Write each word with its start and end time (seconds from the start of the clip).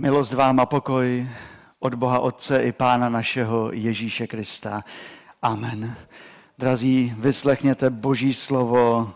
Milost 0.00 0.32
vám 0.32 0.60
a 0.60 0.66
pokoj 0.66 1.28
od 1.78 1.94
Boha 1.94 2.18
Otce 2.18 2.62
i 2.62 2.72
Pána 2.72 3.08
našeho 3.08 3.72
Ježíše 3.72 4.26
Krista. 4.26 4.82
Amen. 5.42 5.96
Drazí, 6.58 7.14
vyslechněte 7.18 7.90
Boží 7.90 8.34
slovo, 8.34 9.12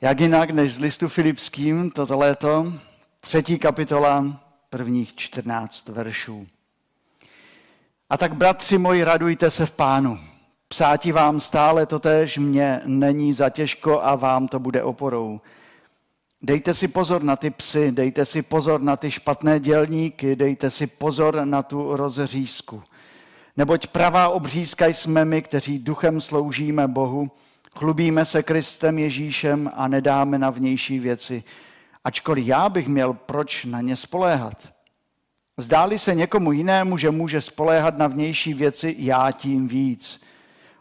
jak 0.00 0.20
jinak 0.20 0.50
než 0.50 0.74
z 0.74 0.78
listu 0.78 1.08
Filipským 1.08 1.90
toto 1.90 2.18
léto, 2.18 2.72
třetí 3.20 3.58
kapitola, 3.58 4.40
prvních 4.70 5.14
14 5.14 5.88
veršů. 5.88 6.46
A 8.10 8.16
tak, 8.16 8.34
bratři 8.34 8.78
moji, 8.78 9.04
radujte 9.04 9.50
se 9.50 9.66
v 9.66 9.70
Pánu. 9.70 10.18
Psáti 10.68 11.12
vám 11.12 11.40
stále 11.40 11.86
totéž 11.86 12.38
mě 12.38 12.80
není 12.84 13.32
zatěžko 13.32 14.02
a 14.02 14.14
vám 14.14 14.48
to 14.48 14.58
bude 14.58 14.82
oporou. 14.82 15.40
Dejte 16.42 16.74
si 16.74 16.88
pozor 16.88 17.22
na 17.22 17.36
ty 17.36 17.50
psy, 17.50 17.92
dejte 17.92 18.24
si 18.24 18.42
pozor 18.42 18.80
na 18.80 18.96
ty 18.96 19.10
špatné 19.10 19.60
dělníky, 19.60 20.36
dejte 20.36 20.70
si 20.70 20.86
pozor 20.86 21.44
na 21.44 21.62
tu 21.62 21.96
rozřízku. 21.96 22.82
Neboť 23.56 23.86
pravá 23.86 24.28
obřízka 24.28 24.86
jsme 24.86 25.24
my, 25.24 25.42
kteří 25.42 25.78
duchem 25.78 26.20
sloužíme 26.20 26.88
Bohu, 26.88 27.30
chlubíme 27.76 28.24
se 28.24 28.42
Kristem 28.42 28.98
Ježíšem 28.98 29.70
a 29.74 29.88
nedáme 29.88 30.38
na 30.38 30.50
vnější 30.50 30.98
věci, 30.98 31.44
ačkoliv 32.04 32.46
já 32.46 32.68
bych 32.68 32.88
měl 32.88 33.12
proč 33.12 33.64
na 33.64 33.80
ně 33.80 33.96
spoléhat. 33.96 34.68
Zdáli 35.56 35.98
se 35.98 36.14
někomu 36.14 36.52
jinému, 36.52 36.96
že 36.96 37.10
může 37.10 37.40
spoléhat 37.40 37.98
na 37.98 38.06
vnější 38.06 38.54
věci, 38.54 38.96
já 38.98 39.32
tím 39.32 39.68
víc. 39.68 40.22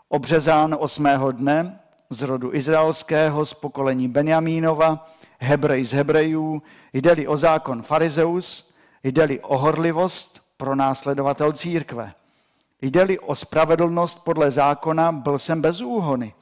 Obřezán 0.09 0.75
osmého 0.79 1.31
dne 1.31 1.79
z 2.09 2.21
rodu 2.21 2.53
izraelského 2.53 3.45
z 3.45 3.53
pokolení 3.53 4.07
Benjamínova, 4.07 5.09
Hebrej 5.39 5.85
z 5.85 5.93
Hebrejů, 5.93 6.61
jde-li 6.93 7.27
o 7.27 7.37
zákon 7.37 7.81
farizeus, 7.83 8.73
jde-li 9.03 9.39
o 9.39 9.57
horlivost 9.57 10.41
pro 10.57 10.75
následovatel 10.75 11.53
církve. 11.53 12.13
Jde-li 12.81 13.19
o 13.19 13.35
spravedlnost 13.35 14.23
podle 14.23 14.51
zákona, 14.51 15.11
byl 15.11 15.39
jsem 15.39 15.61
bez 15.61 15.81
úhony. 15.81 16.33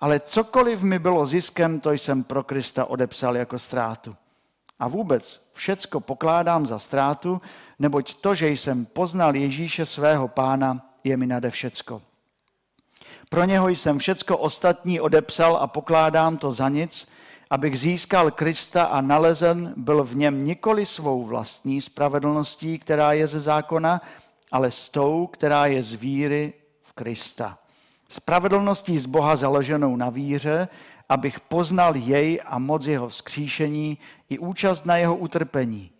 Ale 0.00 0.20
cokoliv 0.20 0.82
mi 0.82 0.98
bylo 0.98 1.26
ziskem, 1.26 1.80
to 1.80 1.92
jsem 1.92 2.24
pro 2.24 2.42
Krista 2.42 2.84
odepsal 2.84 3.36
jako 3.36 3.58
ztrátu. 3.58 4.16
A 4.78 4.88
vůbec 4.88 5.50
všecko 5.54 6.00
pokládám 6.00 6.66
za 6.66 6.78
ztrátu, 6.78 7.40
neboť 7.78 8.14
to, 8.14 8.34
že 8.34 8.48
jsem 8.48 8.84
poznal 8.84 9.36
Ježíše 9.36 9.86
svého 9.86 10.28
pána, 10.28 10.86
je 11.04 11.16
mi 11.16 11.26
nade 11.26 11.50
všecko. 11.50 12.02
Pro 13.28 13.44
něho 13.44 13.68
jsem 13.68 13.98
všecko 13.98 14.38
ostatní 14.38 15.00
odepsal 15.00 15.56
a 15.56 15.66
pokládám 15.66 16.36
to 16.36 16.52
za 16.52 16.68
nic, 16.68 17.12
abych 17.50 17.78
získal 17.78 18.30
Krista 18.30 18.84
a 18.84 19.00
nalezen 19.00 19.74
byl 19.76 20.04
v 20.04 20.16
něm 20.16 20.44
nikoli 20.44 20.86
svou 20.86 21.24
vlastní 21.24 21.80
spravedlností, 21.80 22.78
která 22.78 23.12
je 23.12 23.26
ze 23.26 23.40
zákona, 23.40 24.00
ale 24.52 24.70
s 24.70 24.88
tou, 24.88 25.26
která 25.26 25.66
je 25.66 25.82
z 25.82 25.94
víry 25.94 26.52
v 26.82 26.92
Krista. 26.92 27.58
Spravedlností 28.08 28.98
z 28.98 29.06
Boha 29.06 29.36
založenou 29.36 29.96
na 29.96 30.10
víře, 30.10 30.68
abych 31.08 31.40
poznal 31.40 31.96
jej 31.96 32.40
a 32.46 32.58
moc 32.58 32.86
jeho 32.86 33.08
vzkříšení 33.08 33.98
i 34.28 34.38
účast 34.38 34.86
na 34.86 34.96
jeho 34.96 35.16
utrpení. 35.16 35.90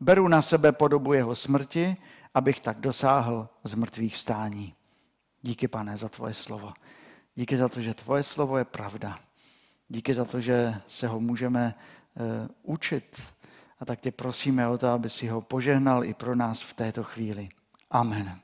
Beru 0.00 0.28
na 0.28 0.42
sebe 0.42 0.72
podobu 0.72 1.12
jeho 1.12 1.34
smrti, 1.34 1.96
abych 2.34 2.60
tak 2.60 2.80
dosáhl 2.80 3.48
z 3.64 3.74
mrtvých 3.74 4.16
stání. 4.16 4.74
Díky, 5.42 5.68
pane, 5.68 5.96
za 5.96 6.08
tvoje 6.08 6.34
slovo. 6.34 6.72
Díky 7.34 7.56
za 7.56 7.68
to, 7.68 7.80
že 7.80 7.94
tvoje 7.94 8.22
slovo 8.22 8.58
je 8.58 8.64
pravda. 8.64 9.18
Díky 9.92 10.14
za 10.14 10.24
to, 10.24 10.40
že 10.40 10.80
se 10.86 11.08
ho 11.08 11.20
můžeme 11.20 11.74
uh, 12.14 12.24
učit. 12.62 13.22
A 13.80 13.84
tak 13.84 14.00
tě 14.00 14.12
prosíme 14.12 14.68
o 14.68 14.78
to, 14.78 14.88
aby 14.88 15.10
si 15.10 15.26
ho 15.26 15.40
požehnal 15.40 16.04
i 16.04 16.14
pro 16.14 16.34
nás 16.34 16.62
v 16.62 16.72
této 16.72 17.04
chvíli. 17.04 17.48
Amen. 17.90 18.40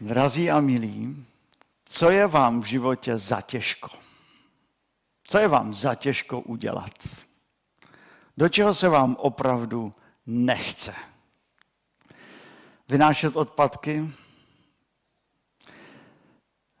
Drazí 0.00 0.50
a 0.50 0.60
milí, 0.60 1.26
co 1.84 2.10
je 2.10 2.26
vám 2.26 2.60
v 2.60 2.64
životě 2.64 3.18
zatěžko? 3.18 3.88
Co 5.24 5.38
je 5.38 5.48
vám 5.48 5.74
zatěžko 5.74 6.40
udělat? 6.40 6.94
Do 8.36 8.48
čeho 8.48 8.74
se 8.74 8.88
vám 8.88 9.16
opravdu 9.18 9.94
nechce? 10.26 10.94
Vynášet 12.88 13.36
odpadky? 13.36 14.12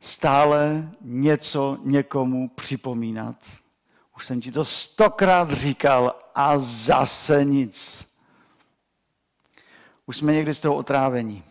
Stále 0.00 0.90
něco 1.00 1.78
někomu 1.84 2.48
připomínat. 2.48 3.36
Už 4.16 4.26
jsem 4.26 4.40
ti 4.40 4.52
to 4.52 4.64
stokrát 4.64 5.52
říkal 5.52 6.14
a 6.34 6.58
zase 6.58 7.44
nic. 7.44 8.06
Už 10.06 10.16
jsme 10.16 10.32
někdy 10.32 10.54
z 10.54 10.60
toho 10.60 10.74
otrávení. 10.74 11.42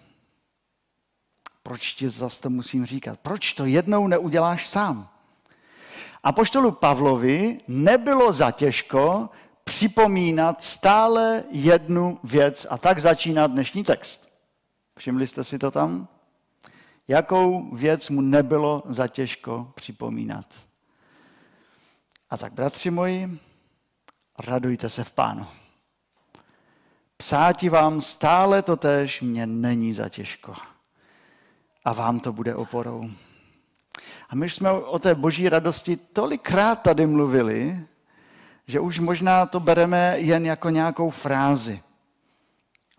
Proč 1.64 1.94
ti 1.94 2.10
zase 2.10 2.42
to 2.42 2.50
musím 2.50 2.86
říkat? 2.86 3.20
Proč 3.20 3.54
to 3.54 3.66
jednou 3.66 4.08
neuděláš 4.08 4.70
sám? 4.70 5.10
A 6.24 6.32
poštolu 6.32 6.72
Pavlovi 6.72 7.58
nebylo 7.68 8.34
zatěžko 8.34 9.30
připomínat 9.64 10.64
stále 10.64 11.44
jednu 11.52 12.20
věc 12.24 12.68
a 12.70 12.78
tak 12.78 13.00
začíná 13.00 13.48
dnešní 13.48 13.84
text. 13.84 14.30
Všimli 14.98 15.28
jste 15.28 15.44
si 15.44 15.60
to 15.60 15.72
tam? 15.72 16.08
Jakou 17.10 17.76
věc 17.76 18.10
mu 18.10 18.22
nebylo 18.22 18.84
za 18.86 19.08
těžko 19.08 19.72
připomínat. 19.76 20.46
A 22.30 22.38
tak, 22.38 22.54
bratři 22.54 22.92
moji, 22.92 23.40
radujte 24.40 24.90
se 24.90 25.04
v 25.04 25.12
pánu. 25.12 25.48
Psáti 27.18 27.70
vám 27.70 28.02
stále 28.02 28.62
to 28.62 28.78
tež 28.78 29.22
mě 29.22 29.46
není 29.46 29.94
za 29.94 30.10
těžko. 30.10 30.56
A 31.86 31.94
vám 31.94 32.20
to 32.20 32.34
bude 32.34 32.56
oporou. 32.56 33.04
A 34.30 34.36
my 34.36 34.50
jsme 34.50 34.72
o 34.72 35.00
té 35.00 35.16
boží 35.16 35.50
radosti 35.50 35.98
tolikrát 35.98 36.82
tady 36.82 37.06
mluvili, 37.08 37.80
že 38.68 38.80
už 38.80 39.00
možná 39.00 39.46
to 39.46 39.60
bereme 39.60 40.20
jen 40.20 40.46
jako 40.46 40.70
nějakou 40.70 41.10
frázi. 41.10 41.82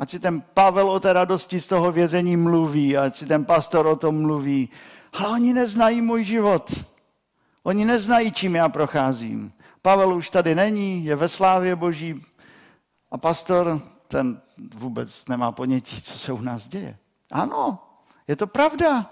Ať 0.01 0.11
si 0.11 0.19
ten 0.21 0.41
Pavel 0.41 0.91
o 0.91 1.01
té 1.01 1.13
radosti 1.13 1.61
z 1.61 1.67
toho 1.67 1.93
vězení 1.93 2.37
mluví, 2.37 2.97
ať 2.97 3.17
si 3.17 3.27
ten 3.27 3.45
pastor 3.45 3.87
o 3.87 3.97
tom 3.97 4.23
mluví. 4.23 4.69
Ale 5.13 5.29
oni 5.29 5.53
neznají 5.53 6.01
můj 6.01 6.25
život. 6.25 6.73
Oni 7.63 7.85
neznají, 7.85 8.33
čím 8.33 8.55
já 8.57 8.69
procházím. 8.69 9.53
Pavel 9.83 10.15
už 10.15 10.31
tady 10.31 10.55
není, 10.55 11.05
je 11.05 11.17
ve 11.17 11.29
slávě 11.29 11.77
boží 11.77 12.25
a 13.11 13.19
pastor, 13.19 13.81
ten 14.09 14.41
vůbec 14.75 15.29
nemá 15.29 15.53
ponětí, 15.53 16.03
co 16.03 16.19
se 16.19 16.33
u 16.33 16.41
nás 16.41 16.69
děje. 16.69 16.97
Ano, 17.31 17.79
je 18.29 18.37
to 18.37 18.47
pravda. 18.47 19.11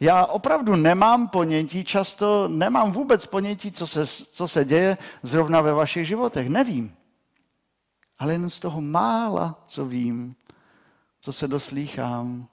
Já 0.00 0.26
opravdu 0.26 0.76
nemám 0.76 1.28
ponětí, 1.28 1.84
často 1.84 2.48
nemám 2.48 2.92
vůbec 2.92 3.26
ponětí, 3.26 3.72
co 3.72 3.86
se, 3.86 4.06
co 4.06 4.48
se 4.48 4.64
děje 4.64 4.98
zrovna 5.22 5.60
ve 5.60 5.72
vašich 5.72 6.06
životech. 6.06 6.48
Nevím 6.48 6.99
ale 8.20 8.32
jen 8.32 8.50
z 8.50 8.60
toho 8.60 8.80
mála, 8.80 9.64
co 9.66 9.86
vím, 9.86 10.34
co 11.20 11.32
se 11.32 11.48
doslýchám, 11.48 12.46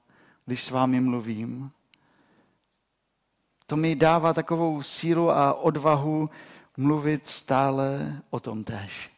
když 0.45 0.63
s 0.63 0.71
vámi 0.71 1.01
mluvím. 1.01 1.71
To 3.65 3.75
mi 3.75 3.95
dává 3.95 4.33
takovou 4.33 4.81
sílu 4.81 5.31
a 5.31 5.53
odvahu 5.53 6.29
mluvit 6.77 7.27
stále 7.27 8.15
o 8.29 8.39
tom 8.39 8.63
též. 8.63 9.09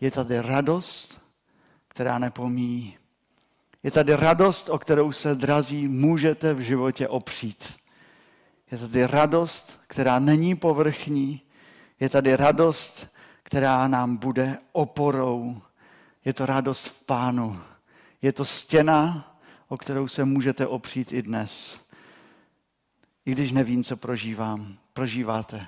Je 0.00 0.10
tady 0.10 0.40
radost, 0.40 1.20
která 1.88 2.18
nepomíjí. 2.18 2.96
Je 3.82 3.90
tady 3.90 4.16
radost, 4.16 4.68
o 4.68 4.78
kterou 4.78 5.12
se, 5.12 5.34
drazí, 5.34 5.88
můžete 5.88 6.54
v 6.54 6.60
životě 6.60 7.08
opřít. 7.08 7.78
Je 8.70 8.78
tady 8.78 9.06
radost, 9.06 9.80
která 9.86 10.18
není 10.18 10.56
povrchní. 10.56 11.40
Je 12.00 12.08
tady 12.08 12.36
radost, 12.36 13.16
která 13.42 13.88
nám 13.88 14.16
bude 14.16 14.58
oporou 14.72 15.62
je 16.24 16.32
to 16.32 16.46
radost 16.46 16.86
v 16.86 17.06
pánu. 17.06 17.60
Je 18.22 18.32
to 18.32 18.44
stěna, 18.44 19.32
o 19.68 19.76
kterou 19.76 20.08
se 20.08 20.24
můžete 20.24 20.66
opřít 20.66 21.12
i 21.12 21.22
dnes. 21.22 21.80
I 23.26 23.32
když 23.32 23.52
nevím, 23.52 23.82
co 23.82 23.96
prožívám, 23.96 24.76
prožíváte. 24.92 25.66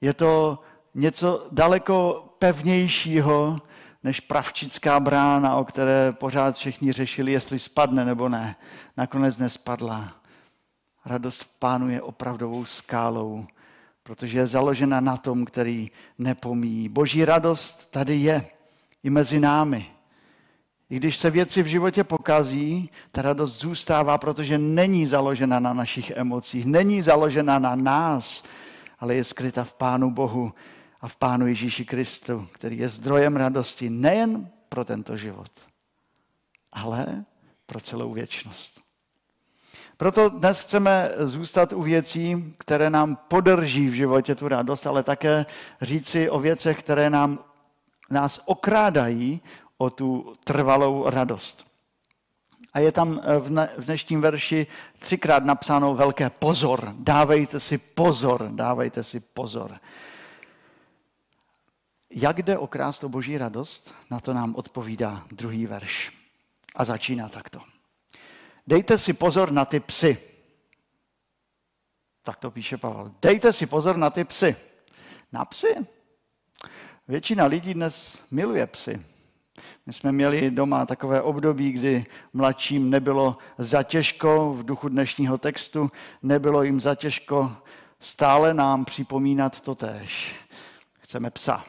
Je 0.00 0.14
to 0.14 0.62
něco 0.94 1.48
daleko 1.52 2.28
pevnějšího 2.38 3.60
než 4.02 4.20
pravčická 4.20 5.00
brána, 5.00 5.56
o 5.56 5.64
které 5.64 6.12
pořád 6.12 6.56
všichni 6.56 6.92
řešili, 6.92 7.32
jestli 7.32 7.58
spadne 7.58 8.04
nebo 8.04 8.28
ne. 8.28 8.56
Nakonec 8.96 9.38
nespadla. 9.38 10.16
Radost 11.04 11.42
v 11.42 11.58
pánu 11.58 11.90
je 11.90 12.02
opravdovou 12.02 12.64
skálou, 12.64 13.46
protože 14.02 14.38
je 14.38 14.46
založena 14.46 15.00
na 15.00 15.16
tom, 15.16 15.44
který 15.44 15.90
nepomíjí. 16.18 16.88
Boží 16.88 17.24
radost 17.24 17.90
tady 17.90 18.16
je 18.16 18.50
i 19.02 19.10
mezi 19.10 19.40
námi. 19.40 19.86
I 20.90 20.96
když 20.96 21.16
se 21.16 21.30
věci 21.30 21.62
v 21.62 21.66
životě 21.66 22.04
pokazí, 22.04 22.90
ta 23.12 23.22
radost 23.22 23.60
zůstává, 23.60 24.18
protože 24.18 24.58
není 24.58 25.06
založena 25.06 25.60
na 25.60 25.72
našich 25.72 26.10
emocích, 26.10 26.64
není 26.64 27.02
založena 27.02 27.58
na 27.58 27.74
nás, 27.74 28.44
ale 28.98 29.14
je 29.14 29.24
skryta 29.24 29.64
v 29.64 29.74
Pánu 29.74 30.10
Bohu. 30.10 30.52
a 31.02 31.08
v 31.08 31.16
Pánu 31.16 31.46
Ježíši 31.46 31.84
Kristu, 31.84 32.48
který 32.52 32.78
je 32.78 32.88
zdrojem 32.88 33.36
radosti 33.36 33.90
nejen 33.90 34.48
pro 34.68 34.84
tento 34.84 35.16
život, 35.16 35.50
ale 36.72 37.24
pro 37.66 37.80
celou 37.80 38.12
věčnost. 38.12 38.80
Proto 39.96 40.28
dnes 40.28 40.60
chceme 40.60 41.10
zůstat 41.18 41.72
u 41.72 41.82
věcí, 41.82 42.54
které 42.58 42.90
nám 42.90 43.16
podrží 43.16 43.88
v 43.88 43.94
životě 43.94 44.34
tu 44.34 44.48
radost, 44.48 44.86
ale 44.86 45.02
také 45.02 45.46
říci 45.82 46.30
o 46.30 46.38
věcech, 46.38 46.78
které 46.78 47.10
nám, 47.10 47.38
nás 48.10 48.40
okrádají 48.46 49.40
o 49.78 49.90
tu 49.90 50.32
trvalou 50.44 51.10
radost. 51.10 51.72
A 52.72 52.78
je 52.78 52.92
tam 52.92 53.20
v 53.76 53.84
dnešním 53.84 54.20
verši 54.20 54.66
třikrát 54.98 55.44
napsáno 55.44 55.94
velké 55.94 56.30
pozor. 56.30 56.94
Dávejte 56.98 57.60
si 57.60 57.78
pozor, 57.78 58.48
dávejte 58.52 59.04
si 59.04 59.20
pozor. 59.20 59.80
Jak 62.10 62.42
jde 62.42 62.58
okrást 62.58 63.04
o 63.04 63.08
boží 63.08 63.38
radost? 63.38 63.94
Na 64.10 64.20
to 64.20 64.32
nám 64.32 64.54
odpovídá 64.54 65.26
druhý 65.32 65.66
verš. 65.66 66.12
A 66.76 66.84
začíná 66.84 67.28
takto. 67.28 67.60
Dejte 68.66 68.98
si 68.98 69.12
pozor 69.12 69.52
na 69.52 69.64
ty 69.64 69.80
psy. 69.80 70.18
Tak 72.22 72.36
to 72.36 72.50
píše 72.50 72.76
Pavel. 72.76 73.14
Dejte 73.22 73.52
si 73.52 73.66
pozor 73.66 73.96
na 73.96 74.10
ty 74.10 74.24
psy. 74.24 74.56
Na 75.32 75.44
psy? 75.44 75.86
Většina 77.08 77.44
lidí 77.44 77.74
dnes 77.74 78.22
miluje 78.30 78.66
psy. 78.66 79.02
My 79.86 79.92
jsme 79.92 80.12
měli 80.12 80.50
doma 80.50 80.86
takové 80.86 81.22
období, 81.22 81.72
kdy 81.72 82.06
mladším 82.32 82.90
nebylo 82.90 83.36
zatěžko 83.58 84.52
v 84.52 84.64
duchu 84.64 84.88
dnešního 84.88 85.38
textu, 85.38 85.90
nebylo 86.22 86.62
jim 86.62 86.80
zatěžko 86.80 87.52
stále 88.00 88.54
nám 88.54 88.84
připomínat 88.84 89.60
to 89.60 89.74
též. 89.74 90.34
Chceme 91.00 91.30
psa. 91.30 91.64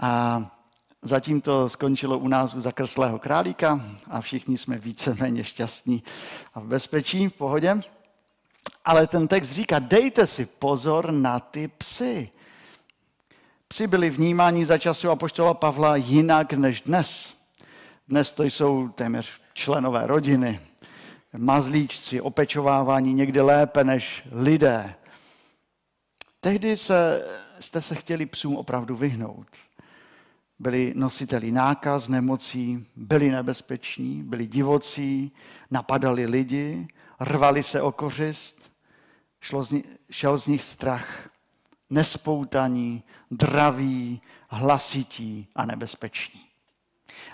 A 0.00 0.42
zatím 1.02 1.40
to 1.40 1.68
skončilo 1.68 2.18
u 2.18 2.28
nás 2.28 2.54
u 2.54 2.60
zakrslého 2.60 3.18
králíka 3.18 3.80
a 4.10 4.20
všichni 4.20 4.58
jsme 4.58 4.78
víceméně 4.78 5.44
šťastní 5.44 6.02
a 6.54 6.60
v 6.60 6.64
bezpečí, 6.64 7.28
v 7.28 7.34
pohodě. 7.34 7.80
Ale 8.84 9.06
ten 9.06 9.28
text 9.28 9.52
říká, 9.52 9.78
dejte 9.78 10.26
si 10.26 10.46
pozor 10.46 11.12
na 11.12 11.40
ty 11.40 11.68
psy. 11.68 12.30
Psi 13.68 13.86
byli 13.86 14.10
vnímáni 14.10 14.66
za 14.66 14.78
času 14.78 15.10
apoštola 15.10 15.54
Pavla 15.54 15.96
jinak 15.96 16.52
než 16.52 16.80
dnes. 16.80 17.34
Dnes 18.08 18.32
to 18.32 18.44
jsou 18.44 18.88
téměř 18.88 19.40
členové 19.54 20.06
rodiny, 20.06 20.60
mazlíčci, 21.36 22.20
opečovávání 22.20 23.14
někdy 23.14 23.40
lépe 23.40 23.84
než 23.84 24.28
lidé. 24.32 24.94
Tehdy 26.40 26.76
se, 26.76 27.24
jste 27.60 27.80
se 27.80 27.94
chtěli 27.94 28.26
psům 28.26 28.56
opravdu 28.56 28.96
vyhnout. 28.96 29.46
Byli 30.58 30.92
nositeli 30.96 31.52
nákaz, 31.52 32.08
nemocí, 32.08 32.86
byli 32.96 33.30
nebezpeční, 33.30 34.22
byli 34.22 34.46
divocí, 34.46 35.32
napadali 35.70 36.26
lidi, 36.26 36.88
rvali 37.20 37.62
se 37.62 37.82
o 37.82 37.92
kořist, 37.92 38.72
šlo 39.40 39.64
z 39.64 39.72
nich, 39.72 39.86
šel 40.10 40.38
z 40.38 40.46
nich 40.46 40.64
strach 40.64 41.28
nespoutaní, 41.90 43.02
draví, 43.30 44.20
hlasití 44.48 45.48
a 45.54 45.66
nebezpeční. 45.66 46.40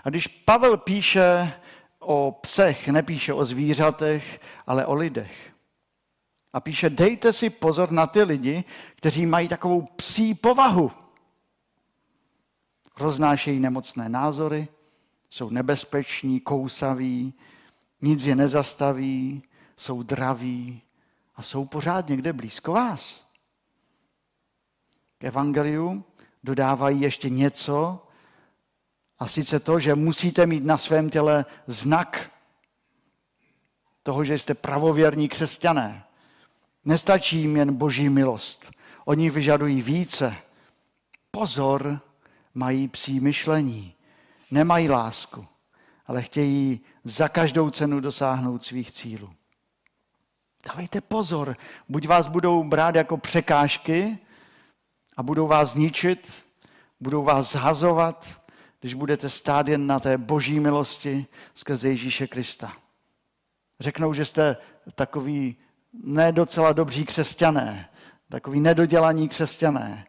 A 0.04 0.10
když 0.10 0.26
Pavel 0.26 0.76
píše 0.76 1.52
o 1.98 2.38
psech, 2.40 2.88
nepíše 2.88 3.32
o 3.32 3.44
zvířatech, 3.44 4.40
ale 4.66 4.86
o 4.86 4.94
lidech. 4.94 5.54
A 6.52 6.60
píše, 6.60 6.90
dejte 6.90 7.32
si 7.32 7.50
pozor 7.50 7.90
na 7.90 8.06
ty 8.06 8.22
lidi, 8.22 8.64
kteří 8.96 9.26
mají 9.26 9.48
takovou 9.48 9.82
psí 9.82 10.34
povahu. 10.34 10.92
Roznášejí 12.98 13.60
nemocné 13.60 14.08
názory, 14.08 14.68
jsou 15.28 15.50
nebezpeční, 15.50 16.40
kousaví, 16.40 17.34
nic 18.02 18.24
je 18.24 18.36
nezastaví, 18.36 19.42
jsou 19.76 20.02
draví 20.02 20.82
a 21.36 21.42
jsou 21.42 21.64
pořád 21.64 22.08
někde 22.08 22.32
blízko 22.32 22.72
vás 22.72 23.33
evangeliu 25.20 26.04
dodávají 26.44 27.00
ještě 27.00 27.30
něco, 27.30 28.04
a 29.18 29.26
sice 29.26 29.60
to, 29.60 29.80
že 29.80 29.94
musíte 29.94 30.46
mít 30.46 30.64
na 30.64 30.78
svém 30.78 31.10
těle 31.10 31.44
znak 31.66 32.30
toho, 34.02 34.24
že 34.24 34.38
jste 34.38 34.54
pravověrní 34.54 35.28
křesťané. 35.28 36.04
Nestačí 36.84 37.40
jim 37.40 37.56
jen 37.56 37.74
boží 37.74 38.08
milost. 38.08 38.70
Oni 39.04 39.30
vyžadují 39.30 39.82
více. 39.82 40.36
Pozor, 41.30 42.00
mají 42.54 42.88
psí 42.88 43.20
myšlení. 43.20 43.94
Nemají 44.50 44.88
lásku, 44.88 45.46
ale 46.06 46.22
chtějí 46.22 46.80
za 47.04 47.28
každou 47.28 47.70
cenu 47.70 48.00
dosáhnout 48.00 48.64
svých 48.64 48.90
cílů. 48.90 49.30
Dávejte 50.66 51.00
pozor, 51.00 51.56
buď 51.88 52.08
vás 52.08 52.26
budou 52.26 52.64
brát 52.64 52.94
jako 52.94 53.16
překážky, 53.16 54.18
a 55.16 55.22
budou 55.22 55.46
vás 55.46 55.70
zničit, 55.70 56.44
budou 57.00 57.22
vás 57.22 57.52
zhazovat, 57.52 58.42
když 58.80 58.94
budete 58.94 59.28
stát 59.28 59.68
jen 59.68 59.86
na 59.86 60.00
té 60.00 60.18
boží 60.18 60.60
milosti 60.60 61.26
skrze 61.54 61.88
Ježíše 61.88 62.26
Krista. 62.26 62.72
Řeknou, 63.80 64.12
že 64.12 64.24
jste 64.24 64.56
takový 64.94 65.56
nedocela 66.04 66.72
dobří 66.72 67.04
křesťané, 67.04 67.88
takový 68.28 68.60
nedodělaní 68.60 69.28
křesťané, 69.28 70.06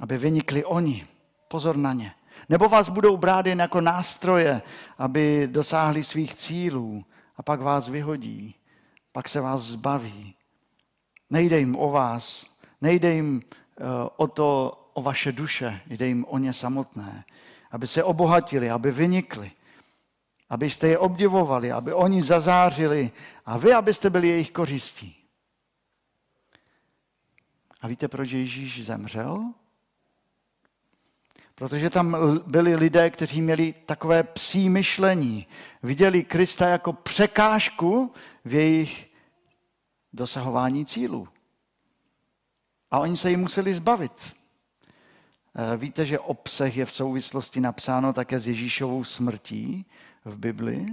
aby 0.00 0.18
vynikli 0.18 0.64
oni. 0.64 1.06
Pozor 1.48 1.76
na 1.76 1.92
ně. 1.92 2.12
Nebo 2.48 2.68
vás 2.68 2.88
budou 2.88 3.16
brát 3.16 3.46
jen 3.46 3.60
jako 3.60 3.80
nástroje, 3.80 4.62
aby 4.98 5.48
dosáhli 5.50 6.02
svých 6.02 6.34
cílů 6.34 7.04
a 7.36 7.42
pak 7.42 7.60
vás 7.60 7.88
vyhodí, 7.88 8.54
pak 9.12 9.28
se 9.28 9.40
vás 9.40 9.62
zbaví. 9.62 10.34
Nejde 11.30 11.58
jim 11.58 11.76
o 11.76 11.90
vás, 11.90 12.50
nejde 12.80 13.12
jim 13.12 13.42
o 14.16 14.26
to, 14.26 14.76
o 14.92 15.02
vaše 15.02 15.32
duše, 15.32 15.80
jde 15.86 16.06
jim 16.06 16.24
o 16.28 16.38
ně 16.38 16.52
samotné, 16.52 17.24
aby 17.70 17.86
se 17.86 18.04
obohatili, 18.04 18.70
aby 18.70 18.90
vynikli, 18.90 19.50
abyste 20.48 20.88
je 20.88 20.98
obdivovali, 20.98 21.72
aby 21.72 21.92
oni 21.92 22.22
zazářili 22.22 23.10
a 23.46 23.56
vy, 23.58 23.72
abyste 23.72 24.10
byli 24.10 24.28
jejich 24.28 24.50
kořistí. 24.50 25.16
A 27.80 27.88
víte, 27.88 28.08
proč 28.08 28.30
Ježíš 28.30 28.84
zemřel? 28.84 29.52
Protože 31.54 31.90
tam 31.90 32.16
byli 32.46 32.76
lidé, 32.76 33.10
kteří 33.10 33.42
měli 33.42 33.74
takové 33.86 34.22
psí 34.22 34.68
myšlení. 34.68 35.46
Viděli 35.82 36.24
Krista 36.24 36.68
jako 36.68 36.92
překážku 36.92 38.12
v 38.44 38.54
jejich 38.54 39.10
dosahování 40.12 40.86
cílů. 40.86 41.28
A 42.90 42.98
oni 42.98 43.16
se 43.16 43.30
jim 43.30 43.40
museli 43.40 43.74
zbavit. 43.74 44.36
Eh, 45.54 45.76
víte, 45.76 46.06
že 46.06 46.18
o 46.18 46.34
psech 46.34 46.76
je 46.76 46.86
v 46.86 46.92
souvislosti 46.92 47.60
napsáno 47.60 48.12
také 48.12 48.38
s 48.38 48.46
Ježíšovou 48.46 49.04
smrtí 49.04 49.86
v 50.24 50.38
Bibli. 50.38 50.86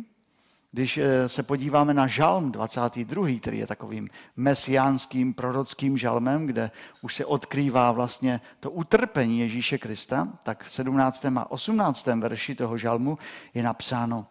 Když 0.72 0.98
eh, 0.98 1.30
se 1.30 1.44
podíváme 1.44 1.94
na 1.94 2.08
žalm 2.08 2.51
22., 2.51 3.39
který 3.39 3.60
je 3.60 3.68
takovým 3.68 4.10
mesiánským 4.36 5.34
prorockým 5.34 5.98
žalmem, 5.98 6.46
kde 6.46 6.72
už 7.01 7.16
se 7.16 7.25
odkrývá 7.25 7.92
vlastně 7.92 8.42
to 8.60 8.72
utrpení 8.72 9.39
Ježíše 9.39 9.77
Krista, 9.77 10.27
tak 10.44 10.63
v 10.63 10.72
17. 10.72 11.25
a 11.25 11.51
18. 11.51 12.06
verši 12.06 12.56
toho 12.56 12.77
žalmu 12.77 13.18
je 13.54 13.63
napsáno 13.63 14.27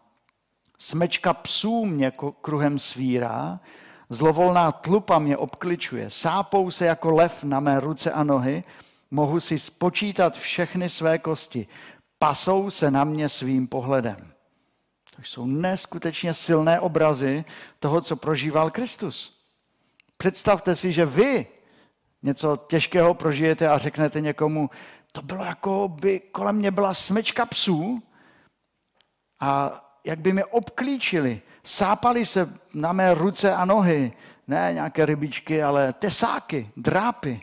Smečka 0.79 1.35
psů 1.35 1.85
mě 1.85 2.13
kruhem 2.41 2.79
svírá, 2.79 3.61
Zlovolná 4.09 4.73
tlupa 4.73 5.19
mě 5.19 5.37
obkličuje, 5.37 6.11
sápou 6.11 6.71
se 6.71 6.87
jako 6.87 7.11
lev 7.11 7.45
na 7.45 7.61
mé 7.61 7.81
ruce 7.81 8.13
a 8.13 8.25
nohy, 8.25 8.65
mohu 9.11 9.41
si 9.41 9.59
spočítat 9.59 10.39
všechny 10.39 10.89
své 10.89 11.19
kosti, 11.19 11.67
pasou 12.19 12.71
se 12.71 12.91
na 12.91 13.05
mě 13.05 13.29
svým 13.29 13.67
pohledem. 13.67 14.33
To 15.17 15.23
jsou 15.23 15.47
neskutečně 15.47 16.35
silné 16.35 16.81
obrazy 16.81 17.45
toho, 17.79 18.01
co 18.01 18.17
prožíval 18.17 18.71
Kristus. 18.71 19.43
Představte 20.17 20.77
si, 20.77 20.93
že 20.93 21.07
vy 21.07 21.47
něco 22.23 22.57
těžkého 22.57 23.15
prožijete 23.15 23.69
a 23.69 23.79
řeknete 23.79 24.21
někomu, 24.21 24.71
to 25.13 25.23
bylo 25.23 25.45
jako 25.45 25.89
by 25.89 26.21
kolem 26.21 26.57
mě 26.57 26.71
byla 26.71 26.95
smečka 26.95 27.47
psů 27.47 28.03
a 29.41 29.83
jak 30.07 30.19
by 30.19 30.33
mě 30.33 30.45
obklíčili, 30.45 31.43
sápali 31.63 32.25
se 32.25 32.59
na 32.75 32.93
mé 32.93 33.15
ruce 33.15 33.55
a 33.55 33.65
nohy, 33.65 34.13
ne 34.47 34.71
nějaké 34.73 35.07
rybičky, 35.07 35.63
ale 35.63 35.93
tesáky, 35.93 36.71
drápy. 36.77 37.41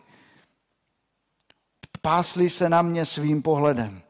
Pásli 2.02 2.50
se 2.50 2.70
na 2.70 2.82
mě 2.82 3.06
svým 3.06 3.42
pohledem. 3.42 4.02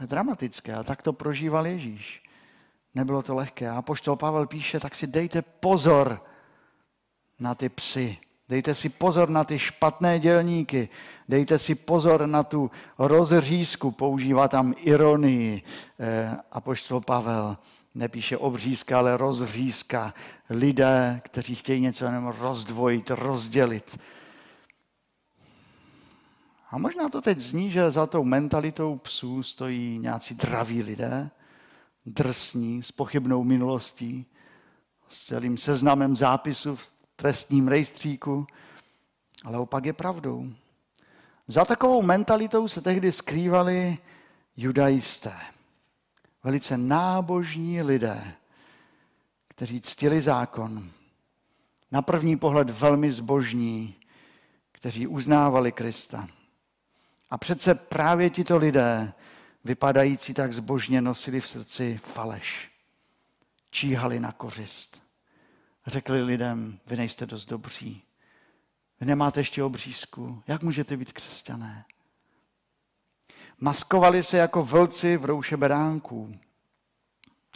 Dramatické, 0.00 0.74
a 0.74 0.82
tak 0.82 1.02
to 1.02 1.12
prožíval 1.12 1.66
Ježíš. 1.66 2.22
Nebylo 2.94 3.22
to 3.22 3.34
lehké. 3.34 3.70
A 3.70 3.82
poštol 3.82 4.16
Pavel 4.16 4.46
píše, 4.46 4.80
tak 4.80 4.94
si 4.94 5.06
dejte 5.06 5.42
pozor 5.42 6.24
na 7.38 7.54
ty 7.54 7.68
psy. 7.68 8.18
Dejte 8.48 8.74
si 8.74 8.88
pozor 8.88 9.28
na 9.30 9.44
ty 9.44 9.58
špatné 9.58 10.18
dělníky, 10.18 10.88
dejte 11.28 11.58
si 11.58 11.74
pozor 11.74 12.26
na 12.26 12.42
tu 12.42 12.70
rozřízku, 12.98 13.90
používá 13.90 14.48
tam 14.48 14.74
ironii. 14.76 15.62
Eh, 16.00 16.36
Apoštol 16.52 17.00
Pavel 17.00 17.56
nepíše 17.94 18.36
obřízka, 18.36 18.98
ale 18.98 19.16
rozřízka. 19.16 20.14
Lidé, 20.50 21.20
kteří 21.24 21.54
chtějí 21.54 21.80
něco 21.80 22.04
jenom 22.04 22.26
rozdvojit, 22.26 23.10
rozdělit. 23.10 23.98
A 26.70 26.78
možná 26.78 27.08
to 27.08 27.20
teď 27.20 27.38
zní, 27.38 27.70
že 27.70 27.90
za 27.90 28.06
tou 28.06 28.24
mentalitou 28.24 28.96
psů 28.96 29.42
stojí 29.42 29.98
nějací 29.98 30.34
draví 30.34 30.82
lidé, 30.82 31.30
drsní, 32.06 32.82
s 32.82 32.92
pochybnou 32.92 33.44
minulostí, 33.44 34.26
s 35.08 35.24
celým 35.24 35.56
seznamem 35.56 36.16
zápisů 36.16 36.76
trestním 37.16 37.68
rejstříku, 37.68 38.46
ale 39.44 39.58
opak 39.58 39.86
je 39.86 39.92
pravdou. 39.92 40.52
Za 41.48 41.64
takovou 41.64 42.02
mentalitou 42.02 42.68
se 42.68 42.80
tehdy 42.80 43.12
skrývali 43.12 43.98
judajisté, 44.56 45.32
velice 46.44 46.78
nábožní 46.78 47.82
lidé, 47.82 48.34
kteří 49.48 49.80
ctili 49.80 50.20
zákon, 50.20 50.90
na 51.90 52.02
první 52.02 52.36
pohled 52.36 52.70
velmi 52.70 53.12
zbožní, 53.12 53.94
kteří 54.72 55.06
uznávali 55.06 55.72
Krista. 55.72 56.28
A 57.30 57.38
přece 57.38 57.74
právě 57.74 58.30
tito 58.30 58.56
lidé, 58.56 59.12
vypadající 59.64 60.34
tak 60.34 60.52
zbožně, 60.52 61.00
nosili 61.00 61.40
v 61.40 61.48
srdci 61.48 62.00
faleš. 62.04 62.70
Číhali 63.70 64.20
na 64.20 64.32
kořist. 64.32 65.03
Řekli 65.86 66.22
lidem, 66.22 66.78
vy 66.86 66.96
nejste 66.96 67.26
dost 67.26 67.44
dobří. 67.46 68.02
Vy 69.00 69.06
nemáte 69.06 69.40
ještě 69.40 69.62
obřízku. 69.62 70.42
Jak 70.46 70.62
můžete 70.62 70.96
být 70.96 71.12
křesťané? 71.12 71.84
Maskovali 73.60 74.22
se 74.22 74.36
jako 74.36 74.62
vlci 74.62 75.16
v 75.16 75.24
rouše 75.24 75.56
beránků. 75.56 76.38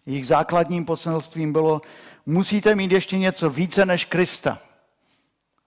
Jejich 0.07 0.27
základním 0.27 0.85
poselstvím 0.85 1.53
bylo, 1.53 1.83
musíte 2.27 2.75
mít 2.75 2.93
ještě 2.93 3.19
něco 3.19 3.51
více 3.51 3.87
než 3.87 4.05
Krista, 4.05 4.59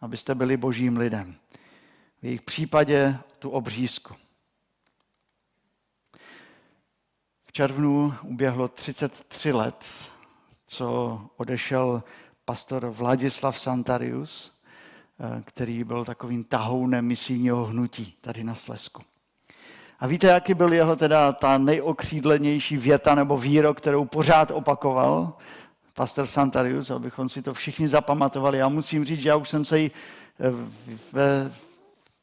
abyste 0.01 0.36
byli 0.36 0.58
božím 0.58 0.98
lidem. 0.98 1.36
V 2.22 2.25
jejich 2.25 2.41
případě 2.41 3.18
tu 3.39 3.50
obřízku. 3.50 4.15
V 7.46 7.51
červnu 7.51 8.13
uběhlo 8.24 8.68
33 8.68 9.51
let, 9.51 9.86
co 10.65 11.20
odešel 11.38 12.03
pastor 12.46 12.90
Vladislav 12.90 13.60
Santarius, 13.60 14.52
eh, 15.20 15.42
který 15.46 15.84
byl 15.84 16.06
takovým 16.06 16.44
tahounem 16.44 17.06
misijního 17.06 17.66
hnutí 17.66 18.18
tady 18.22 18.44
na 18.44 18.56
Slesku. 18.56 19.02
A 20.00 20.08
víte, 20.08 20.28
jaký 20.28 20.54
byl 20.54 20.74
jeho 20.74 20.96
teda 20.96 21.32
ta 21.32 21.58
nejokřídlenější 21.58 22.78
věta 22.78 23.16
nebo 23.16 23.38
výrok, 23.38 23.78
kterou 23.78 24.06
pořád 24.06 24.52
opakoval 24.52 25.34
pastor 25.94 26.28
Santarius, 26.28 26.92
abychom 26.92 27.30
si 27.30 27.42
to 27.42 27.54
všichni 27.54 27.88
zapamatovali. 27.88 28.58
Já 28.58 28.70
musím 28.70 29.06
říct, 29.06 29.20
že 29.20 29.30
já 29.30 29.36
už 29.36 29.50
jsem 29.50 29.66
se 29.66 29.80
ji 29.80 29.92
eh, 30.40 30.52
ve 31.12 31.52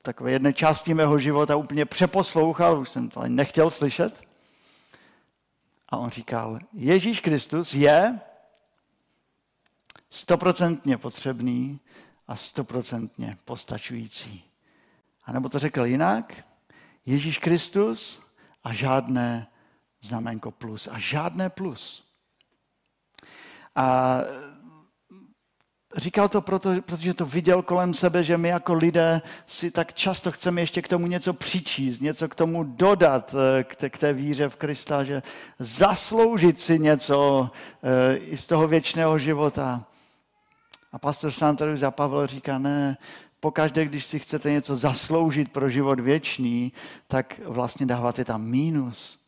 takové 0.02 0.30
jedné 0.32 0.52
části 0.52 0.94
mého 0.94 1.18
života 1.18 1.56
úplně 1.56 1.84
přeposlouchal, 1.84 2.78
už 2.80 2.88
jsem 2.88 3.08
to 3.08 3.20
ani 3.20 3.34
nechtěl 3.34 3.70
slyšet. 3.70 4.20
A 5.88 5.96
on 5.96 6.10
říkal, 6.10 6.58
Ježíš 6.72 7.20
Kristus 7.20 7.74
je 7.74 8.20
stoprocentně 10.10 10.98
potřebný 10.98 11.80
a 12.28 12.36
stoprocentně 12.36 13.38
postačující. 13.44 14.44
A 15.24 15.32
nebo 15.32 15.48
to 15.48 15.58
řekl 15.58 15.84
jinak, 15.84 16.44
Ježíš 17.06 17.38
Kristus 17.38 18.22
a 18.64 18.72
žádné 18.72 19.46
znamenko 20.00 20.50
plus. 20.50 20.88
A 20.92 20.98
žádné 20.98 21.50
plus. 21.50 22.12
A 23.74 24.18
Říkal 25.96 26.28
to 26.28 26.40
proto, 26.40 26.70
protože 26.82 27.14
to 27.14 27.24
viděl 27.24 27.62
kolem 27.62 27.94
sebe, 27.94 28.22
že 28.22 28.38
my 28.38 28.48
jako 28.48 28.74
lidé 28.74 29.22
si 29.46 29.70
tak 29.70 29.94
často 29.94 30.32
chceme 30.32 30.60
ještě 30.60 30.82
k 30.82 30.88
tomu 30.88 31.06
něco 31.06 31.32
přičíst, 31.32 32.00
něco 32.00 32.28
k 32.28 32.34
tomu 32.34 32.64
dodat, 32.64 33.34
eh, 33.60 33.64
k 33.88 33.98
té, 33.98 34.12
víře 34.12 34.48
v 34.48 34.56
Krista, 34.56 35.04
že 35.04 35.22
zasloužit 35.58 36.60
si 36.60 36.78
něco 36.78 37.50
eh, 37.82 38.16
i 38.16 38.36
z 38.36 38.46
toho 38.46 38.68
věčného 38.68 39.18
života. 39.18 39.84
A 40.98 41.00
pastor 41.00 41.30
Santorus 41.30 41.82
a 41.82 41.90
Pavel 41.90 42.26
říká, 42.26 42.58
ne, 42.58 42.96
pokaždé, 43.40 43.84
když 43.84 44.04
si 44.04 44.18
chcete 44.18 44.50
něco 44.50 44.76
zasloužit 44.76 45.52
pro 45.52 45.70
život 45.70 46.00
věčný, 46.00 46.72
tak 47.08 47.40
vlastně 47.44 47.86
dáváte 47.86 48.24
tam 48.24 48.42
mínus, 48.42 49.18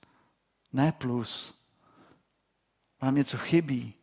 ne 0.73 0.93
plus. 0.99 1.55
Vám 3.03 3.15
něco 3.15 3.39
chybí. 3.39 3.95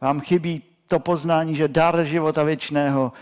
Vám 0.00 0.20
chybí 0.20 0.62
to 0.88 0.98
poznání, 0.98 1.56
že 1.56 1.68
dar 1.68 2.04
života 2.04 2.42
věčného 2.42 3.12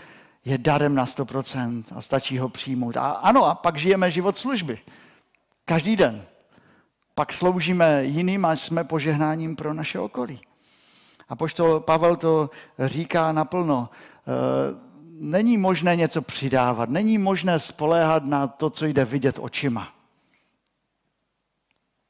je 0.45 0.57
darem 0.57 0.95
na 0.95 1.05
100% 1.05 1.83
a 1.95 2.01
stačí 2.01 2.37
ho 2.37 2.49
přijmout. 2.49 2.97
A 2.97 3.09
ano, 3.09 3.45
a 3.45 3.55
pak 3.55 3.77
žijeme 3.77 4.11
život 4.11 4.37
služby. 4.37 4.79
Každý 5.65 5.95
den. 5.95 6.25
Pak 7.15 7.33
sloužíme 7.33 8.05
jiným 8.05 8.45
a 8.45 8.55
jsme 8.55 8.83
požehnáním 8.83 9.55
pro 9.55 9.73
naše 9.73 9.99
okolí. 9.99 10.41
A 11.29 11.35
poštol 11.35 11.79
Pavel 11.79 12.15
to 12.15 12.49
říká 12.79 13.31
naplno. 13.31 13.89
E, 13.89 14.31
není 15.19 15.57
možné 15.57 15.95
něco 15.95 16.21
přidávat, 16.21 16.89
není 16.89 17.17
možné 17.17 17.59
spoléhat 17.59 18.25
na 18.25 18.47
to, 18.47 18.69
co 18.69 18.85
jde 18.85 19.05
vidět 19.05 19.39
očima. 19.39 19.93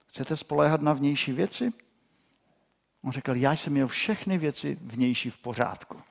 Chcete 0.08 0.38
spoléhat 0.38 0.82
na 0.82 0.94
vnější 0.94 1.32
věci? 1.32 1.74
On 3.04 3.12
řekl, 3.12 3.36
já 3.36 3.54
jsem 3.54 3.74
měl 3.74 3.88
všechny 3.88 4.38
věci 4.38 4.78
vnější 4.82 5.30
v 5.30 5.38
pořádku. 5.38 6.02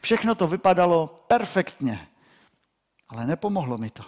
Všechno 0.00 0.34
to 0.34 0.46
vypadalo 0.46 1.24
perfektně, 1.26 2.08
ale 3.08 3.26
nepomohlo 3.26 3.78
mi 3.78 3.90
to. 3.90 4.02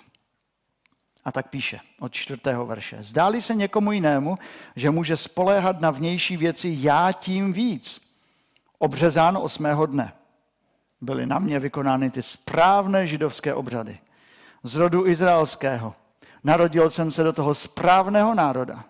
A 1.24 1.32
tak 1.32 1.50
píše 1.50 1.80
od 2.00 2.12
čtvrtého 2.12 2.66
verše. 2.66 2.98
Zdáli 3.00 3.42
se 3.42 3.54
někomu 3.54 3.92
jinému, 3.92 4.38
že 4.76 4.90
může 4.90 5.16
spoléhat 5.16 5.80
na 5.80 5.90
vnější 5.90 6.36
věci, 6.36 6.76
já 6.80 7.12
tím 7.12 7.52
víc. 7.52 8.03
Obřezán 8.78 9.36
osmého 9.36 9.86
dne. 9.86 10.12
Byly 11.00 11.26
na 11.26 11.38
mě 11.38 11.60
vykonány 11.60 12.10
ty 12.10 12.22
správné 12.22 13.06
židovské 13.06 13.54
obřady. 13.54 13.98
Z 14.62 14.74
rodu 14.74 15.06
izraelského. 15.06 15.94
Narodil 16.44 16.90
jsem 16.90 17.10
se 17.10 17.22
do 17.22 17.32
toho 17.32 17.54
správného 17.54 18.34
národa. 18.34 18.84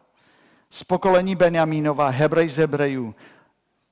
Z 0.70 0.84
pokolení 0.84 1.36
Benjamínova, 1.36 2.08
Hebrej 2.08 2.48
z 2.48 2.56
Hebrejů, 2.56 3.14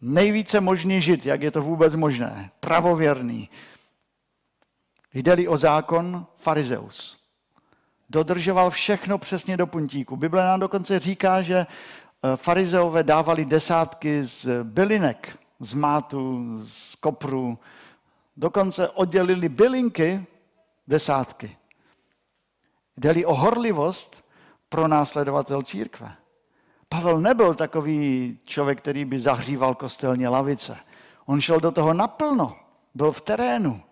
nejvíce 0.01 0.61
možný 0.61 1.01
žid, 1.01 1.27
jak 1.27 1.43
je 1.43 1.51
to 1.51 1.63
vůbec 1.63 1.95
možné, 1.95 2.51
pravověrný. 2.61 3.49
Jde-li 5.15 5.49
o 5.49 5.57
zákon, 5.57 6.27
farizeus. 6.37 7.23
Dodržoval 8.11 8.71
všechno 8.71 9.19
přesně 9.19 9.57
do 9.57 9.67
puntíku. 9.67 10.17
Bible 10.17 10.45
nám 10.45 10.61
dokonce 10.61 10.99
říká, 10.99 11.43
že 11.43 11.57
eh, 11.57 12.37
farizeové 12.37 13.03
dávali 13.03 13.45
desátky 13.45 14.23
z 14.23 14.49
bylinek, 14.63 15.39
z 15.63 15.75
mátu, 15.75 16.53
z 16.59 16.95
kopru. 16.95 17.59
Dokonce 18.37 18.89
oddělili 18.89 19.49
bylinky 19.49 20.27
desátky. 20.87 21.57
Jde-li 22.97 23.25
o 23.25 23.35
horlivost, 23.35 24.23
pro 24.73 24.89
následovatel 24.89 25.63
církve. 25.63 26.17
Pavel 26.89 27.21
nebyl 27.21 27.55
takový 27.55 28.39
člověk, 28.45 28.79
který 28.79 29.05
by 29.05 29.19
zahříval 29.19 29.75
kostelně 29.75 30.29
lavice. 30.29 30.79
On 31.27 31.41
šel 31.41 31.61
do 31.61 31.71
toho 31.71 31.93
naplno, 31.93 32.57
byl 32.95 33.13
v 33.13 33.21
terénu. 33.21 33.83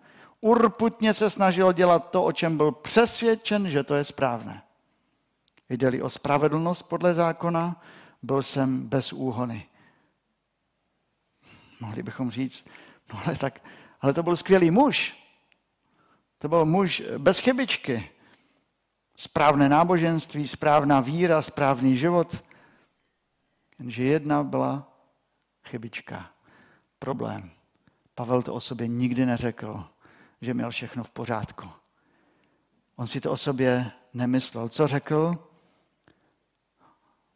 Urputně 0.41 1.13
se 1.13 1.29
snažil 1.29 1.73
dělat 1.73 2.11
to, 2.11 2.23
o 2.23 2.31
čem 2.31 2.57
byl 2.57 2.71
přesvědčen, 2.71 3.69
že 3.69 3.83
to 3.83 3.95
je 3.95 4.03
správné. 4.03 4.61
jde 5.69 6.03
o 6.03 6.09
spravedlnost 6.09 6.89
podle 6.89 7.13
zákona, 7.13 7.81
byl 8.21 8.43
jsem 8.43 8.87
bez 8.87 9.13
úhony. 9.13 9.65
Mohli 11.81 12.03
bychom 12.03 12.31
říct, 12.31 12.69
no 13.13 13.19
ale, 13.25 13.35
tak, 13.35 13.61
ale 14.01 14.13
to 14.13 14.23
byl 14.23 14.35
skvělý 14.35 14.71
muž. 14.71 15.17
To 16.37 16.49
byl 16.49 16.65
muž 16.65 17.03
bez 17.17 17.39
chybičky. 17.39 18.09
Správné 19.15 19.69
náboženství, 19.69 20.47
správná 20.47 20.99
víra, 20.99 21.41
správný 21.41 21.97
život. 21.97 22.43
Jenže 23.79 24.03
jedna 24.03 24.43
byla 24.43 24.97
chybička, 25.65 26.31
problém. 26.99 27.51
Pavel 28.15 28.43
to 28.43 28.53
o 28.53 28.59
sobě 28.59 28.87
nikdy 28.87 29.25
neřekl, 29.25 29.85
že 30.41 30.53
měl 30.53 30.71
všechno 30.71 31.03
v 31.03 31.11
pořádku. 31.11 31.69
On 32.95 33.07
si 33.07 33.21
to 33.21 33.31
o 33.31 33.37
sobě 33.37 33.91
nemyslel. 34.13 34.69
Co 34.69 34.87
řekl? 34.87 35.47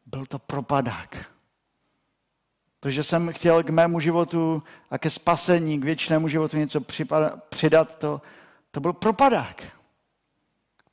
Byl 0.06 0.26
to 0.26 0.40
propadák. 0.40 1.35
To, 2.86 2.92
že 2.92 3.04
jsem 3.04 3.34
chtěl 3.34 3.64
k 3.64 3.70
mému 3.70 4.00
životu 4.00 4.64
a 4.92 4.98
ke 4.98 5.10
spasení, 5.10 5.80
k 5.80 5.84
věčnému 5.84 6.28
životu 6.28 6.58
něco 6.58 6.82
přidat, 7.50 7.98
to, 7.98 8.22
To 8.72 8.80
byl 8.80 8.94
propadák. 8.94 9.64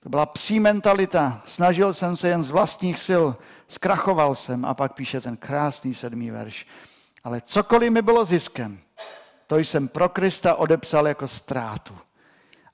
To 0.01 0.09
byla 0.09 0.27
psí 0.27 0.61
mentalita. 0.61 1.43
Snažil 1.45 1.93
jsem 1.93 2.17
se 2.17 2.29
jen 2.29 2.43
z 2.43 2.51
vlastních 2.51 2.99
sil, 3.07 3.25
zkrachoval 3.69 4.35
jsem 4.35 4.65
a 4.65 4.75
pak 4.75 4.95
píše 4.95 5.21
ten 5.21 5.37
krásný 5.37 5.95
sedmý 5.95 6.31
verš. 6.31 6.67
Ale 7.25 7.41
cokoliv 7.41 7.93
mi 7.93 8.03
bylo 8.03 8.25
ziskem, 8.25 8.79
to 9.47 9.59
jsem 9.59 9.89
pro 9.89 10.09
Krista 10.09 10.55
odepsal 10.55 11.09
jako 11.09 11.29
ztrátu. 11.29 11.99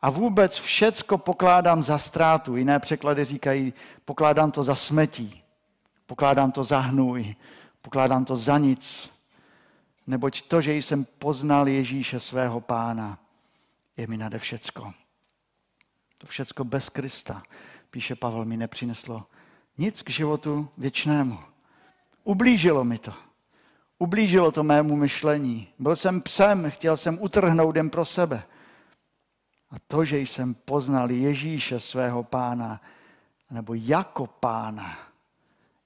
A 0.02 0.10
vůbec 0.10 0.56
všecko 0.56 1.18
pokládám 1.18 1.82
za 1.82 1.98
ztrátu. 1.98 2.56
Jiné 2.56 2.78
překlady 2.78 3.24
říkají, 3.24 3.72
pokládám 4.04 4.50
to 4.50 4.64
za 4.64 4.74
smetí, 4.74 5.42
pokládám 6.06 6.52
to 6.52 6.64
za 6.64 6.78
hnůj, 6.78 7.34
pokládám 7.82 8.24
to 8.24 8.36
za 8.36 8.58
nic. 8.58 9.14
Neboť 10.06 10.42
to, 10.42 10.60
že 10.60 10.74
jsem 10.74 11.04
poznal 11.04 11.68
Ježíše 11.68 12.20
svého 12.20 12.60
pána, 12.60 13.18
je 13.96 14.06
mi 14.06 14.16
nade 14.16 14.38
všecko. 14.38 14.92
To 16.18 16.26
všecko 16.26 16.64
bez 16.64 16.88
Krista, 16.88 17.42
píše 17.90 18.16
Pavel, 18.16 18.44
mi 18.44 18.56
nepřineslo 18.56 19.26
nic 19.78 20.02
k 20.02 20.10
životu 20.10 20.68
věčnému. 20.78 21.38
Ublížilo 22.24 22.84
mi 22.84 22.98
to. 22.98 23.14
Ublížilo 23.98 24.52
to 24.52 24.62
mému 24.62 24.96
myšlení. 24.96 25.68
Byl 25.78 25.96
jsem 25.96 26.20
psem, 26.20 26.70
chtěl 26.70 26.96
jsem 26.96 27.18
utrhnout 27.20 27.76
jen 27.76 27.90
pro 27.90 28.04
sebe. 28.04 28.42
A 29.70 29.74
to, 29.86 30.04
že 30.04 30.18
jsem 30.18 30.54
poznal 30.54 31.10
Ježíše 31.10 31.80
svého 31.80 32.22
pána, 32.22 32.80
nebo 33.50 33.74
jako 33.74 34.26
pána, 34.26 34.98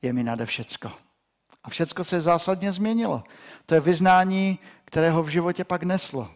je 0.03 0.13
mi 0.13 0.23
nade 0.23 0.47
všecko. 0.47 0.93
A 1.65 1.71
všecko 1.71 2.05
se 2.05 2.21
zásadně 2.21 2.73
změnilo. 2.73 3.25
To 3.67 3.75
je 3.75 3.81
vyznání, 3.81 4.59
kterého 4.85 5.23
v 5.23 5.29
životě 5.29 5.65
pak 5.65 5.83
neslo. 5.83 6.31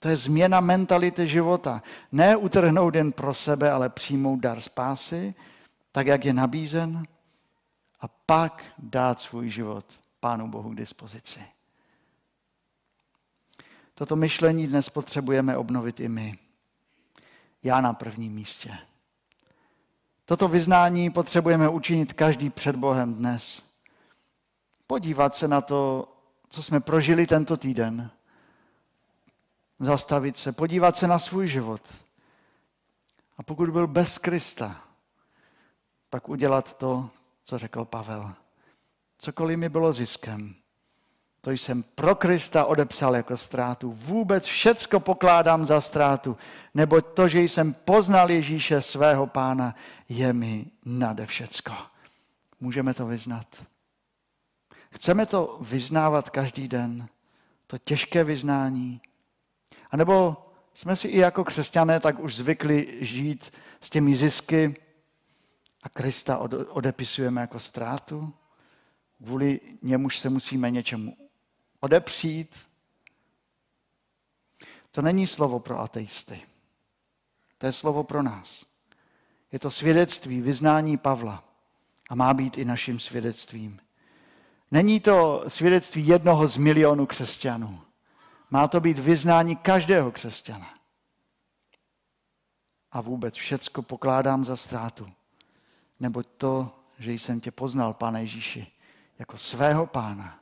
To 0.00 0.08
je 0.08 0.16
změna 0.16 0.60
mentality 0.60 1.28
života. 1.28 1.82
Ne 2.12 2.36
utrhnout 2.36 2.94
jen 2.94 3.12
pro 3.12 3.34
sebe, 3.34 3.70
ale 3.70 3.88
přijmout 3.88 4.40
dar 4.40 4.60
spásy, 4.60 5.34
tak 5.92 6.06
jak 6.06 6.24
je 6.24 6.32
nabízen, 6.32 7.02
a 8.00 8.08
pak 8.08 8.64
dát 8.78 9.20
svůj 9.20 9.50
život 9.50 9.84
Pánu 10.20 10.48
Bohu 10.48 10.70
k 10.70 10.76
dispozici. 10.76 11.40
Toto 13.94 14.16
myšlení 14.16 14.66
dnes 14.66 14.88
potřebujeme 14.88 15.56
obnovit 15.56 16.00
i 16.00 16.08
my. 16.08 16.38
Já 17.62 17.80
na 17.80 17.92
prvním 17.92 18.32
místě. 18.32 18.78
Toto 20.24 20.48
vyznání 20.48 21.10
potřebujeme 21.10 21.68
učinit 21.68 22.12
každý 22.12 22.50
před 22.50 22.76
Bohem 22.76 23.14
dnes. 23.14 23.69
Podívat 24.90 25.34
se 25.34 25.48
na 25.48 25.60
to, 25.60 26.08
co 26.48 26.62
jsme 26.62 26.80
prožili 26.80 27.26
tento 27.26 27.56
týden. 27.56 28.10
Zastavit 29.80 30.36
se, 30.36 30.52
podívat 30.52 30.96
se 30.96 31.06
na 31.06 31.18
svůj 31.18 31.48
život. 31.48 31.80
A 33.38 33.42
pokud 33.42 33.70
byl 33.70 33.86
bez 33.86 34.18
Krista, 34.18 34.82
pak 36.10 36.28
udělat 36.28 36.76
to, 36.76 37.10
co 37.44 37.58
řekl 37.58 37.84
Pavel. 37.84 38.32
Cokoliv 39.18 39.58
mi 39.58 39.68
bylo 39.68 39.92
ziskem, 39.92 40.54
to 41.40 41.50
jsem 41.50 41.82
pro 41.82 42.14
Krista 42.14 42.64
odepsal 42.64 43.16
jako 43.16 43.36
ztrátu. 43.36 43.92
Vůbec 43.92 44.46
všecko 44.46 45.00
pokládám 45.00 45.66
za 45.66 45.80
ztrátu, 45.80 46.36
nebo 46.74 47.00
to, 47.00 47.28
že 47.28 47.40
jsem 47.40 47.74
poznal 47.74 48.30
Ježíše 48.30 48.82
svého 48.82 49.26
pána, 49.26 49.74
je 50.08 50.32
mi 50.32 50.66
nade 50.84 51.26
všecko. 51.26 51.72
Můžeme 52.60 52.94
to 52.94 53.06
vyznat. 53.06 53.69
Chceme 54.94 55.26
to 55.26 55.58
vyznávat 55.60 56.30
každý 56.30 56.68
den, 56.68 57.08
to 57.66 57.78
těžké 57.78 58.24
vyznání. 58.24 59.00
A 59.90 59.96
nebo 59.96 60.36
jsme 60.74 60.96
si 60.96 61.08
i 61.08 61.18
jako 61.18 61.44
křesťané 61.44 62.00
tak 62.00 62.18
už 62.18 62.36
zvykli 62.36 62.98
žít 63.00 63.52
s 63.80 63.90
těmi 63.90 64.14
zisky 64.14 64.76
a 65.82 65.88
Krista 65.88 66.38
odepisujeme 66.68 67.40
jako 67.40 67.58
ztrátu. 67.58 68.34
Kvůli 69.24 69.60
němuž 69.82 70.18
se 70.18 70.30
musíme 70.30 70.70
něčemu 70.70 71.16
odepřít. 71.80 72.56
To 74.90 75.02
není 75.02 75.26
slovo 75.26 75.60
pro 75.60 75.80
ateisty. 75.80 76.42
To 77.58 77.66
je 77.66 77.72
slovo 77.72 78.04
pro 78.04 78.22
nás. 78.22 78.66
Je 79.52 79.58
to 79.58 79.70
svědectví, 79.70 80.40
vyznání 80.40 80.96
Pavla 80.96 81.44
a 82.08 82.14
má 82.14 82.34
být 82.34 82.58
i 82.58 82.64
naším 82.64 82.98
svědectvím. 82.98 83.80
Není 84.70 85.00
to 85.00 85.44
svědectví 85.48 86.06
jednoho 86.06 86.46
z 86.46 86.56
milionů 86.56 87.06
křesťanů. 87.06 87.80
Má 88.50 88.68
to 88.68 88.80
být 88.80 88.98
vyznání 88.98 89.56
každého 89.56 90.12
křesťana. 90.12 90.74
A 92.92 93.00
vůbec 93.00 93.34
všecko 93.34 93.82
pokládám 93.82 94.44
za 94.44 94.56
ztrátu. 94.56 95.08
Nebo 96.00 96.22
to, 96.22 96.70
že 96.98 97.12
jsem 97.12 97.40
tě 97.40 97.50
poznal, 97.50 97.94
Pane 97.94 98.20
Ježíši, 98.20 98.66
jako 99.18 99.38
svého 99.38 99.86
pána 99.86 100.38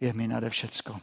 je 0.00 0.12
mi 0.12 0.28
nade 0.28 0.50
všecko. 0.50 1.00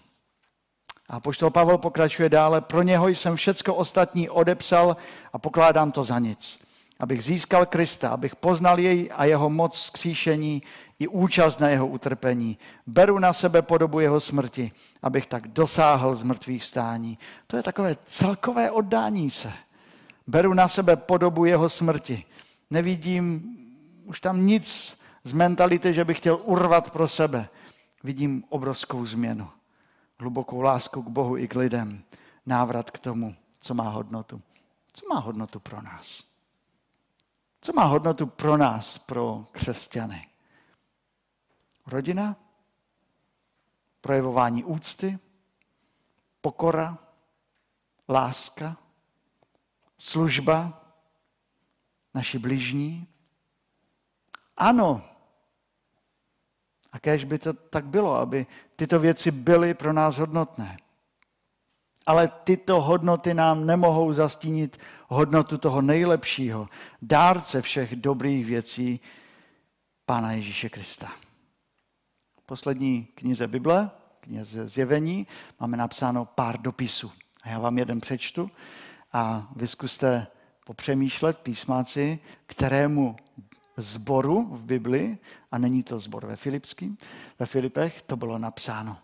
A 1.10 1.20
poštol 1.20 1.50
Pavel 1.50 1.78
pokračuje 1.78 2.30
dále, 2.30 2.62
pro 2.62 2.82
něho 2.82 3.08
jsem 3.08 3.36
všecko 3.36 3.76
ostatní 3.76 4.30
odepsal 4.30 4.98
a 5.34 5.40
pokládám 5.40 5.92
to 5.92 6.04
za 6.04 6.20
nic. 6.20 6.66
Abych 7.00 7.24
získal 7.24 7.66
Krista, 7.66 8.10
abych 8.10 8.36
poznal 8.36 8.80
jej 8.80 9.10
a 9.16 9.26
jeho 9.26 9.50
moc 9.50 9.78
vzkříšení 9.78 10.64
i 11.00 11.08
účast 11.08 11.60
na 11.60 11.70
jeho 11.70 11.88
utrpení. 11.88 12.58
Beru 12.88 13.20
na 13.20 13.34
sebe 13.34 13.62
podobu 13.62 14.00
jeho 14.00 14.20
smrti, 14.20 14.72
abych 15.04 15.26
tak 15.26 15.48
dosáhl 15.48 16.16
z 16.16 16.24
mrtvých 16.24 16.64
stání. 16.64 17.18
To 17.48 17.58
je 17.58 17.64
takové 17.64 17.98
celkové 18.06 18.72
oddání 18.72 19.30
se. 19.32 19.54
Beru 20.28 20.54
na 20.54 20.68
sebe 20.68 20.96
podobu 20.96 21.46
jeho 21.46 21.70
smrti. 21.70 22.24
Nevidím 22.70 23.44
už 24.06 24.20
tam 24.20 24.46
nic 24.46 24.98
z 25.24 25.34
mentality, 25.34 25.94
že 25.94 26.06
bych 26.06 26.18
chtěl 26.18 26.40
urvat 26.44 26.92
pro 26.92 27.08
sebe 27.08 27.48
vidím 28.06 28.44
obrovskou 28.50 29.06
změnu. 29.06 29.50
Hlubokou 30.20 30.62
lásku 30.62 31.04
k 31.04 31.10
Bohu 31.10 31.38
i 31.38 31.48
k 31.48 31.56
lidem. 31.56 32.04
Návrat 32.46 32.92
k 32.92 33.00
tomu, 33.00 33.36
co 33.60 33.74
má 33.74 33.90
hodnotu. 33.90 34.42
Co 34.94 35.06
má 35.10 35.20
hodnotu 35.20 35.60
pro 35.60 35.82
nás? 35.82 36.24
Co 37.62 37.74
má 37.74 37.84
hodnotu 37.84 38.26
pro 38.26 38.58
nás, 38.58 38.98
pro 38.98 39.46
křesťany? 39.52 40.28
Rodina? 41.88 42.36
Projevování 44.02 44.64
úcty? 44.64 45.20
Pokora? 46.42 46.98
Láska? 48.10 48.78
Služba? 49.98 50.82
Naši 52.14 52.40
bližní? 52.40 53.08
Ano, 54.58 55.16
a 56.96 57.00
kéž 57.00 57.24
by 57.24 57.40
to 57.40 57.54
tak 57.54 57.86
bylo, 57.86 58.16
aby 58.16 58.46
tyto 58.76 59.00
věci 59.00 59.32
byly 59.32 59.74
pro 59.74 59.94
nás 59.94 60.18
hodnotné. 60.18 60.78
Ale 62.06 62.28
tyto 62.28 62.82
hodnoty 62.82 63.34
nám 63.34 63.66
nemohou 63.66 64.14
zastínit 64.14 64.80
hodnotu 65.08 65.58
toho 65.58 65.82
nejlepšího, 65.82 66.70
dárce 67.02 67.62
všech 67.62 67.96
dobrých 67.96 68.46
věcí, 68.46 69.00
Pána 70.06 70.32
Ježíše 70.32 70.70
Krista. 70.70 71.12
Poslední 72.48 73.08
knize 73.16 73.48
Bible, 73.48 73.92
knize 74.20 74.68
Zjevení, 74.68 75.28
máme 75.60 75.78
napsáno 75.78 76.26
pár 76.26 76.62
dopisů. 76.62 77.12
A 77.44 77.50
já 77.50 77.60
vám 77.60 77.78
jeden 77.78 78.02
přečtu 78.02 78.52
a 79.14 79.52
vy 79.56 79.68
zkuste 79.68 80.28
popřemýšlet 80.66 81.38
písmáci, 81.38 82.20
kterému 82.46 83.16
zboru 83.78 84.44
v 84.52 84.64
Bibli, 84.64 85.18
a 85.52 85.58
není 85.58 85.84
to 85.84 86.00
zbor 86.00 86.26
ve 86.26 86.36
Filipským, 86.36 86.98
ve 87.40 87.46
Filipech, 87.46 88.02
to 88.02 88.16
bylo 88.16 88.38
napsáno. 88.38 88.98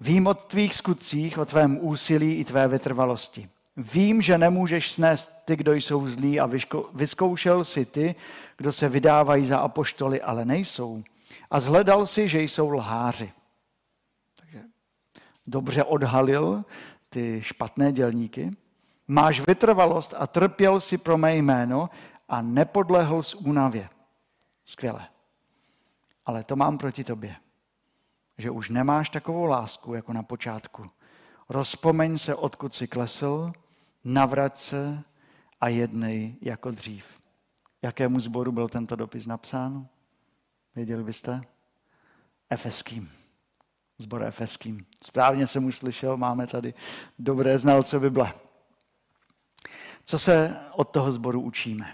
Vím 0.00 0.26
o 0.26 0.34
tvých 0.34 0.74
skutcích, 0.74 1.38
o 1.38 1.44
tvém 1.44 1.78
úsilí 1.80 2.34
i 2.34 2.44
tvé 2.44 2.68
vytrvalosti. 2.68 3.48
Vím, 3.76 4.22
že 4.22 4.38
nemůžeš 4.38 4.92
snést 4.92 5.44
ty, 5.44 5.56
kdo 5.56 5.74
jsou 5.74 6.08
zlí 6.08 6.40
a 6.40 6.50
vyzkoušel 6.94 7.64
si 7.64 7.86
ty, 7.86 8.14
kdo 8.56 8.72
se 8.72 8.88
vydávají 8.88 9.46
za 9.46 9.58
apoštoly, 9.58 10.22
ale 10.22 10.44
nejsou. 10.44 11.02
A 11.52 11.60
zhledal 11.60 12.06
si, 12.06 12.28
že 12.28 12.42
jsou 12.42 12.70
lháři. 12.70 13.32
Takže 14.40 14.62
dobře 15.46 15.84
odhalil 15.84 16.64
ty 17.08 17.42
špatné 17.42 17.92
dělníky. 17.92 18.50
Máš 19.08 19.40
vytrvalost 19.40 20.14
a 20.18 20.26
trpěl 20.26 20.80
si 20.80 20.98
pro 20.98 21.18
mé 21.18 21.36
jméno 21.36 21.90
a 22.28 22.42
nepodlehl 22.42 23.22
z 23.22 23.34
únavě. 23.34 23.88
Skvěle. 24.64 25.08
Ale 26.26 26.44
to 26.44 26.56
mám 26.56 26.78
proti 26.78 27.04
tobě, 27.04 27.36
že 28.38 28.50
už 28.50 28.68
nemáš 28.68 29.10
takovou 29.10 29.44
lásku 29.44 29.94
jako 29.94 30.12
na 30.12 30.22
počátku. 30.22 30.86
Rozpomeň 31.48 32.18
se, 32.18 32.34
odkud 32.34 32.74
jsi 32.74 32.88
klesl, 32.88 33.52
navrať 34.04 34.58
se 34.58 35.02
a 35.60 35.68
jednej 35.68 36.36
jako 36.40 36.70
dřív. 36.70 37.06
Jakému 37.82 38.20
zboru 38.20 38.52
byl 38.52 38.68
tento 38.68 38.96
dopis 38.96 39.26
napsán? 39.26 39.88
Věděli 40.76 41.04
byste? 41.04 41.42
Efeským. 42.50 43.10
Zbor 43.98 44.24
Efeským. 44.24 44.86
Správně 45.04 45.46
jsem 45.46 45.64
už 45.64 45.76
slyšel, 45.76 46.16
máme 46.16 46.46
tady 46.46 46.74
dobré 47.18 47.58
znalce 47.58 48.00
Bible. 48.00 48.32
Co 50.04 50.18
se 50.18 50.60
od 50.72 50.84
toho 50.84 51.12
sboru 51.12 51.40
učíme? 51.40 51.92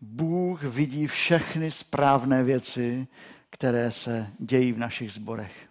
Bůh 0.00 0.62
vidí 0.62 1.06
všechny 1.06 1.70
správné 1.70 2.44
věci, 2.44 3.08
které 3.50 3.90
se 3.90 4.30
dějí 4.38 4.72
v 4.72 4.78
našich 4.78 5.12
zborech. 5.12 5.68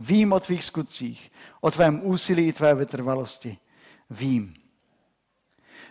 Vím 0.00 0.32
o 0.32 0.40
tvých 0.40 0.64
skutcích, 0.64 1.32
o 1.60 1.70
tvém 1.70 2.00
úsilí 2.04 2.52
tvé 2.52 2.74
vytrvalosti. 2.74 3.58
Vím. 4.10 4.54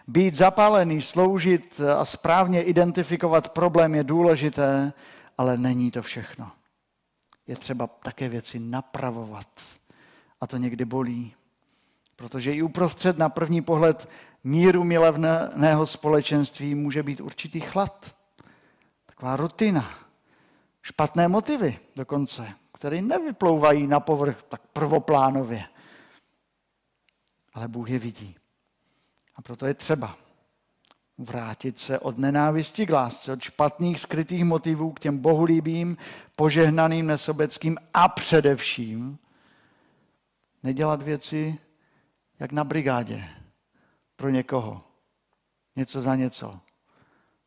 Být 0.08 0.36
zapálený, 0.36 1.02
sloužit 1.02 1.82
a 1.98 2.06
správně 2.06 2.64
identifikovat 2.64 3.50
problém 3.50 3.96
je 3.96 4.04
důležité, 4.04 4.94
ale 5.40 5.58
není 5.58 5.92
to 5.92 6.02
všechno. 6.02 6.52
Je 7.48 7.56
třeba 7.56 7.88
také 7.88 8.30
věci 8.30 8.60
napravovat. 8.60 9.62
A 10.42 10.48
to 10.48 10.58
někdy 10.58 10.86
bolí. 10.86 11.34
Protože 12.16 12.54
i 12.54 12.62
uprostřed 12.62 13.18
na 13.18 13.30
první 13.30 13.62
pohled 13.62 14.10
míru 14.44 14.84
milovného 14.84 15.86
společenství 15.86 16.76
může 16.76 17.04
být 17.04 17.22
určitý 17.22 17.60
chlad. 17.60 18.16
Taková 19.06 19.36
rutina. 19.36 19.90
Špatné 20.82 21.28
motivy 21.28 21.80
dokonce, 21.96 22.54
které 22.74 23.02
nevyplouvají 23.02 23.88
na 23.88 24.00
povrch 24.00 24.44
tak 24.44 24.62
prvoplánově. 24.74 25.64
Ale 27.54 27.68
Bůh 27.68 27.90
je 27.90 28.00
vidí. 28.00 28.36
A 29.36 29.42
proto 29.42 29.66
je 29.66 29.74
třeba 29.74 30.18
vrátit 31.20 31.80
se 31.80 32.00
od 32.00 32.18
nenávisti 32.18 32.86
k 32.86 32.90
lásce, 32.90 33.34
od 33.34 33.42
špatných 33.42 34.00
skrytých 34.00 34.44
motivů 34.44 34.92
k 34.92 35.00
těm 35.00 35.18
bohulíbým, 35.18 35.98
požehnaným, 36.36 37.08
nesobeckým 37.08 37.78
a 37.94 38.08
především 38.08 39.20
nedělat 40.64 41.02
věci 41.02 41.58
jak 42.40 42.52
na 42.52 42.64
brigádě 42.64 43.24
pro 44.16 44.30
někoho. 44.30 44.82
Něco 45.76 46.02
za 46.02 46.16
něco. 46.16 46.60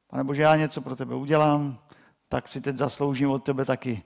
Pane 0.07 0.25
Bože, 0.25 0.43
já 0.43 0.57
něco 0.57 0.81
pro 0.81 0.97
tebe 0.97 1.15
udělám, 1.15 1.79
tak 2.29 2.49
si 2.49 2.61
teď 2.61 2.77
zasloužím 2.77 3.31
od 3.31 3.45
tebe 3.45 3.65
taky 3.65 4.03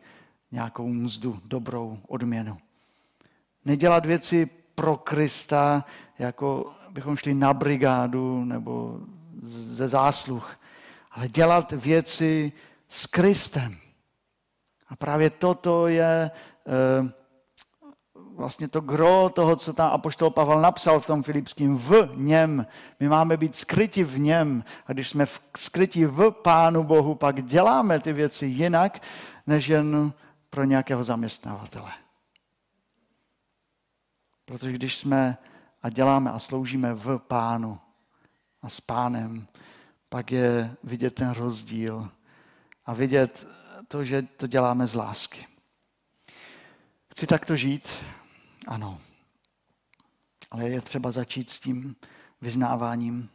nějakou 0.53 0.89
mzdu, 0.89 1.41
dobrou 1.45 1.99
odměnu. 2.09 2.59
Nedělat 3.65 4.07
věci 4.07 4.47
pro 4.75 4.97
Krista, 4.97 5.85
jako 6.19 6.75
bychom 6.91 7.17
šli 7.17 7.35
na 7.35 7.55
brigádu 7.55 8.45
nebo 8.45 9.01
ze 9.43 9.89
zásluh, 9.89 10.59
ale 11.11 11.29
dělat 11.29 11.73
věci 11.73 12.53
s 12.89 13.07
Kristem. 13.07 13.77
A 14.89 14.97
právě 14.97 15.31
toto 15.31 15.87
je 15.87 16.31
eh, 16.67 17.13
vlastně 18.37 18.69
to 18.69 18.81
gro 18.81 19.29
toho, 19.29 19.57
co 19.57 19.73
tam 19.73 19.93
apoštol 19.93 20.31
Pavel 20.31 20.61
napsal 20.61 21.01
v 21.01 21.07
tom 21.07 21.23
Filipském, 21.23 21.77
v 21.77 22.11
něm. 22.15 22.67
My 23.01 23.09
máme 23.09 23.37
být 23.37 23.57
skryti 23.57 24.05
v 24.05 24.19
něm. 24.19 24.65
A 24.87 24.93
když 24.93 25.09
jsme 25.09 25.27
skryti 25.57 26.07
v 26.07 26.31
Pánu 26.31 26.83
Bohu, 26.83 27.15
pak 27.15 27.45
děláme 27.45 28.01
ty 28.01 28.13
věci 28.13 28.47
jinak, 28.47 29.03
než 29.47 29.69
jen 29.69 30.13
pro 30.51 30.65
nějakého 30.65 31.05
zaměstnavatele. 31.05 31.93
Protože 34.45 34.73
když 34.73 34.97
jsme 34.97 35.39
a 35.83 35.91
děláme 35.91 36.31
a 36.31 36.39
sloužíme 36.39 36.95
v 36.95 37.19
Pánu 37.19 37.79
a 38.67 38.69
s 38.69 38.81
Pánem, 38.81 39.47
pak 40.09 40.33
je 40.33 40.77
vidět 40.85 41.15
ten 41.15 41.31
rozdíl 41.31 42.09
a 42.87 42.95
vidět 42.95 43.47
to, 43.89 44.05
že 44.05 44.23
to 44.23 44.47
děláme 44.47 44.87
z 44.87 44.95
lásky. 44.95 45.47
Chci 47.11 47.27
takto 47.27 47.57
žít, 47.57 47.95
ano. 48.67 48.99
Ale 50.51 50.69
je 50.69 50.81
třeba 50.81 51.11
začít 51.11 51.51
s 51.51 51.59
tím 51.59 51.97
vyznáváním. 52.43 53.29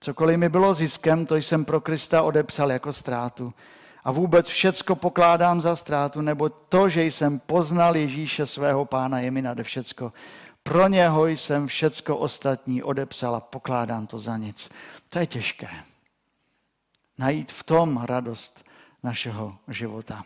Cokoliv 0.00 0.38
mi 0.38 0.48
bylo 0.48 0.74
ziskem, 0.74 1.26
to 1.26 1.36
jsem 1.36 1.64
pro 1.64 1.80
Krista 1.80 2.22
odepsal 2.22 2.72
jako 2.72 2.92
ztrátu. 2.92 3.54
A 4.04 4.12
vůbec 4.12 4.48
všecko 4.48 4.96
pokládám 4.96 5.60
za 5.60 5.76
ztrátu, 5.76 6.20
nebo 6.20 6.48
to, 6.48 6.88
že 6.88 7.04
jsem 7.04 7.38
poznal 7.38 7.96
Ježíše 7.96 8.46
svého 8.46 8.84
pána, 8.84 9.20
je 9.20 9.30
mi 9.30 9.42
nade 9.42 9.62
všecko. 9.62 10.12
Pro 10.66 10.88
něho 10.88 11.26
jsem 11.26 11.66
všecko 11.66 12.16
ostatní 12.16 12.82
odepsal 12.82 13.36
a 13.36 13.40
pokládám 13.40 14.06
to 14.06 14.18
za 14.18 14.36
nic. 14.36 14.70
To 15.08 15.18
je 15.18 15.26
těžké. 15.26 15.68
Najít 17.18 17.52
v 17.52 17.62
tom 17.62 18.02
radost 18.02 18.64
našeho 19.02 19.58
života. 19.68 20.24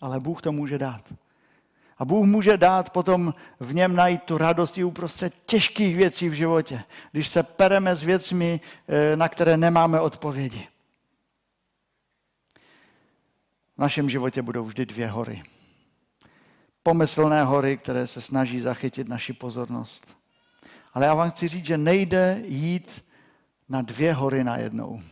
Ale 0.00 0.20
Bůh 0.20 0.42
to 0.42 0.52
může 0.52 0.78
dát. 0.78 1.12
A 1.98 2.04
Bůh 2.04 2.26
může 2.26 2.56
dát 2.56 2.90
potom 2.90 3.34
v 3.60 3.74
něm 3.74 3.96
najít 3.96 4.22
tu 4.22 4.38
radost 4.38 4.78
i 4.78 4.84
uprostřed 4.84 5.34
těžkých 5.46 5.96
věcí 5.96 6.28
v 6.28 6.32
životě, 6.32 6.82
když 7.12 7.28
se 7.28 7.42
pereme 7.42 7.96
s 7.96 8.02
věcmi, 8.02 8.60
eh, 8.88 9.16
na 9.16 9.28
které 9.28 9.56
nemáme 9.56 10.00
odpovědi. 10.00 10.68
V 13.76 13.78
našem 13.78 14.08
životě 14.08 14.42
budou 14.42 14.64
vždy 14.64 14.86
dvě 14.86 15.08
hory. 15.08 15.42
Pomyslné 16.88 17.44
hory, 17.44 17.76
které 17.76 18.06
se 18.06 18.20
snaží 18.20 18.60
zachytit 18.60 19.08
naši 19.08 19.32
pozornost. 19.32 20.16
Ale 20.94 21.06
já 21.06 21.14
vám 21.14 21.30
chci 21.30 21.48
říct, 21.48 21.64
že 21.64 21.78
nejde 21.78 22.42
jít 22.46 23.04
na 23.68 23.82
dvě 23.82 24.14
hory 24.14 24.44
najednou. 24.44 25.02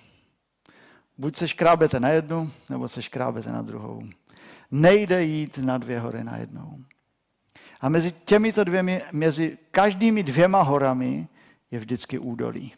Buď 1.18 1.36
se 1.36 1.48
škrábete 1.48 2.00
na 2.00 2.08
jednu, 2.08 2.50
nebo 2.70 2.88
se 2.88 3.02
škrábete 3.02 3.52
na 3.52 3.62
druhou. 3.62 4.02
Nejde 4.70 5.24
jít 5.24 5.58
na 5.58 5.78
dvě 5.78 6.00
hory 6.00 6.24
najednou. 6.24 6.78
A 7.80 7.88
mezi 7.88 8.12
těmito 8.12 8.64
dvěmi, 8.64 9.02
mezi 9.12 9.58
každými 9.70 10.22
dvěma 10.22 10.62
horami 10.62 11.28
je 11.70 11.78
vždycky 11.78 12.18
údolí. 12.18 12.74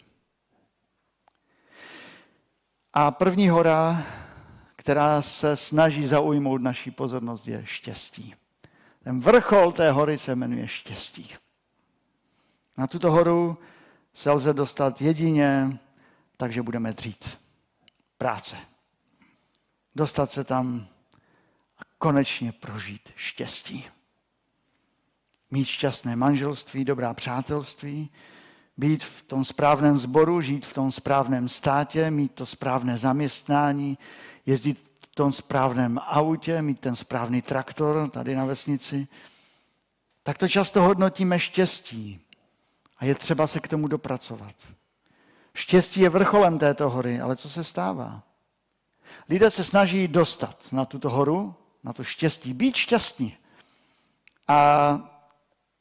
A 2.93 3.11
první 3.11 3.49
hora, 3.49 4.07
která 4.77 5.23
se 5.23 5.57
snaží 5.57 6.07
zaujmout 6.07 6.63
naší 6.63 6.91
pozornost, 6.91 7.49
je 7.49 7.63
štěstí. 7.65 8.35
Ten 9.05 9.21
vrchol 9.21 9.73
té 9.73 9.91
hory 9.91 10.19
se 10.19 10.35
jmenuje 10.35 10.69
štěstí. 10.69 11.35
Na 12.77 12.87
tuto 12.87 13.11
horu 13.11 13.59
se 14.15 14.31
lze 14.31 14.53
dostat 14.53 15.03
jedině, 15.03 15.79
takže 16.37 16.63
budeme 16.63 16.93
dřít. 16.93 17.39
Práce. 18.19 18.57
Dostat 19.95 20.33
se 20.33 20.45
tam 20.45 20.87
a 21.79 21.83
konečně 21.99 22.53
prožít 22.53 23.13
štěstí. 23.17 23.85
Mít 25.51 25.65
šťastné 25.65 26.17
manželství, 26.17 26.85
dobrá 26.85 27.15
přátelství, 27.15 28.11
být 28.77 29.05
v 29.05 29.23
tom 29.23 29.45
správném 29.45 29.99
sboru, 29.99 30.41
žít 30.41 30.67
v 30.67 30.73
tom 30.73 30.93
správném 30.93 31.49
státě, 31.49 32.11
mít 32.11 32.35
to 32.35 32.47
správné 32.47 32.99
zaměstnání, 32.99 33.99
jezdit 34.47 34.88
tom 35.19 35.33
správném 35.33 35.99
autě, 35.99 36.63
mít 36.63 36.81
ten 36.81 36.97
správný 36.97 37.43
traktor 37.43 38.11
tady 38.11 38.37
na 38.37 38.45
vesnici. 38.45 39.09
Tak 40.23 40.39
to 40.39 40.49
často 40.49 40.83
hodnotíme 40.83 41.39
štěstí 41.39 42.21
a 42.99 43.05
je 43.05 43.15
třeba 43.15 43.47
se 43.47 43.61
k 43.61 43.69
tomu 43.69 43.89
dopracovat. 43.89 44.55
Štěstí 45.55 46.01
je 46.01 46.09
vrcholem 46.09 46.59
této 46.59 46.91
hory, 46.91 47.21
ale 47.21 47.37
co 47.37 47.51
se 47.51 47.65
stává? 47.65 48.23
Lidé 49.29 49.51
se 49.51 49.65
snaží 49.65 50.09
dostat 50.09 50.73
na 50.73 50.85
tuto 50.85 51.11
horu, 51.11 51.55
na 51.85 51.93
to 51.93 52.05
štěstí, 52.05 52.55
být 52.55 52.77
šťastní. 52.77 53.37
A 54.49 54.99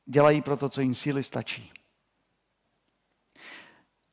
dělají 0.06 0.41
pro 0.41 0.58
to, 0.58 0.69
co 0.69 0.82
jim 0.82 0.93
síly 0.93 1.23
stačí. 1.23 1.71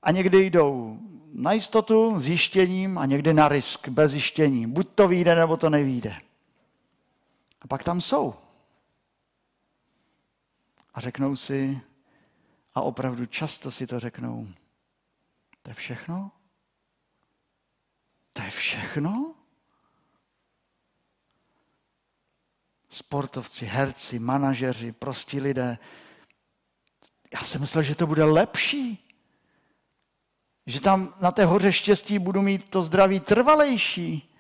A 0.03 0.11
někdy 0.11 0.47
jdou 0.47 0.99
na 1.35 1.53
jistotu 1.53 2.20
zjištěním 2.20 2.99
a 2.99 3.07
někdy 3.07 3.35
na 3.35 3.49
risk 3.49 3.88
bez 3.88 4.12
zjištění. 4.12 4.66
Buď 4.66 4.88
to 4.94 5.09
vyjde, 5.09 5.35
nebo 5.35 5.57
to 5.57 5.70
nevíde. 5.70 6.16
A 7.61 7.66
pak 7.66 7.85
tam 7.85 8.01
jsou. 8.01 8.35
A 10.94 11.01
řeknou 11.01 11.37
si, 11.37 11.81
a 12.75 12.81
opravdu 12.81 13.27
často 13.27 13.70
si 13.70 13.87
to 13.87 14.01
řeknou, 14.01 14.49
to 15.62 15.70
je 15.70 15.75
všechno? 15.75 16.31
To 18.33 18.42
je 18.42 18.51
všechno? 18.51 19.35
sportovci, 22.94 23.66
herci, 23.66 24.18
manažeři, 24.18 24.92
prostí 24.92 25.40
lidé. 25.40 25.79
Já 27.35 27.40
jsem 27.40 27.61
myslel, 27.61 27.83
že 27.83 27.94
to 27.94 28.07
bude 28.07 28.25
lepší. 28.25 29.04
Že 30.66 30.81
tam 30.81 31.14
na 31.20 31.31
té 31.31 31.44
hoře 31.44 31.72
štěstí 31.72 32.18
budu 32.18 32.42
mít 32.42 32.68
to 32.68 32.83
zdraví 32.83 33.20
trvalejší. 33.20 34.31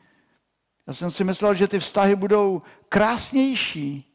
Já 0.86 0.94
jsem 0.94 1.10
si 1.10 1.24
myslel, 1.24 1.54
že 1.54 1.68
ty 1.68 1.78
vztahy 1.78 2.16
budou 2.16 2.62
krásnější, 2.88 4.14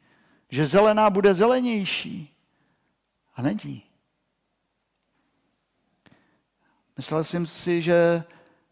že 0.50 0.66
zelená 0.66 1.10
bude 1.10 1.34
zelenější. 1.34 2.36
A 3.36 3.42
není. 3.42 3.84
Myslel 6.98 7.24
jsem 7.24 7.46
si, 7.48 7.82
že 7.82 8.24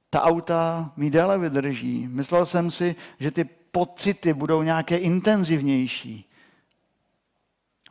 ta 0.10 0.23
auta 0.23 0.93
mi 0.95 1.10
déle 1.10 1.38
vydrží. 1.38 2.08
Myslel 2.08 2.45
jsem 2.45 2.71
si, 2.71 2.95
že 3.19 3.32
ty 3.32 3.43
pocity 3.71 4.34
budou 4.34 4.63
nějaké 4.63 4.97
intenzivnější. 4.97 6.30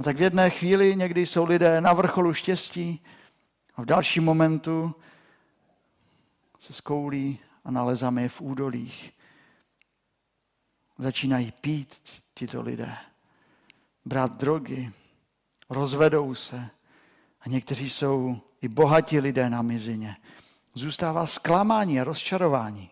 A 0.01 0.03
tak 0.03 0.17
v 0.17 0.23
jedné 0.23 0.51
chvíli 0.51 0.97
někdy 0.97 1.27
jsou 1.27 1.45
lidé 1.45 1.81
na 1.81 1.93
vrcholu 1.93 2.33
štěstí 2.33 3.05
a 3.75 3.83
v 3.83 3.85
dalším 3.85 4.25
momentu 4.25 4.95
se 6.67 6.73
skoulí 6.73 7.39
a 7.65 7.71
nalezáme 7.71 8.23
je 8.23 8.29
v 8.29 8.41
údolích. 8.41 9.13
Začínají 10.99 11.53
pít 11.61 11.95
tito 12.35 12.63
lidé, 12.63 12.97
brát 14.05 14.37
drogy, 14.37 14.93
rozvedou 15.71 16.35
se 16.35 16.71
a 17.41 17.49
někteří 17.49 17.91
jsou 17.91 18.41
i 18.63 18.69
bohatí 18.69 19.21
lidé 19.21 19.51
na 19.51 19.63
mizině. 19.63 20.17
Zůstává 20.75 21.27
zklamání 21.27 22.01
a 22.01 22.05
rozčarování. 22.05 22.91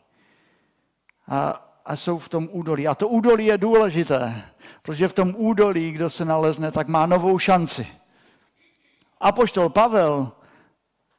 A, 1.28 1.50
a 1.84 1.96
jsou 1.96 2.18
v 2.18 2.28
tom 2.28 2.48
údolí. 2.52 2.88
A 2.88 2.94
to 2.94 3.08
údolí 3.08 3.46
je 3.46 3.58
důležité, 3.58 4.44
protože 4.82 5.08
v 5.08 5.12
tom 5.12 5.34
údolí, 5.36 5.92
kdo 5.92 6.10
se 6.10 6.24
nalezne, 6.24 6.72
tak 6.72 6.88
má 6.88 7.06
novou 7.06 7.38
šanci. 7.38 7.86
Apoštol 9.20 9.68
Pavel 9.68 10.32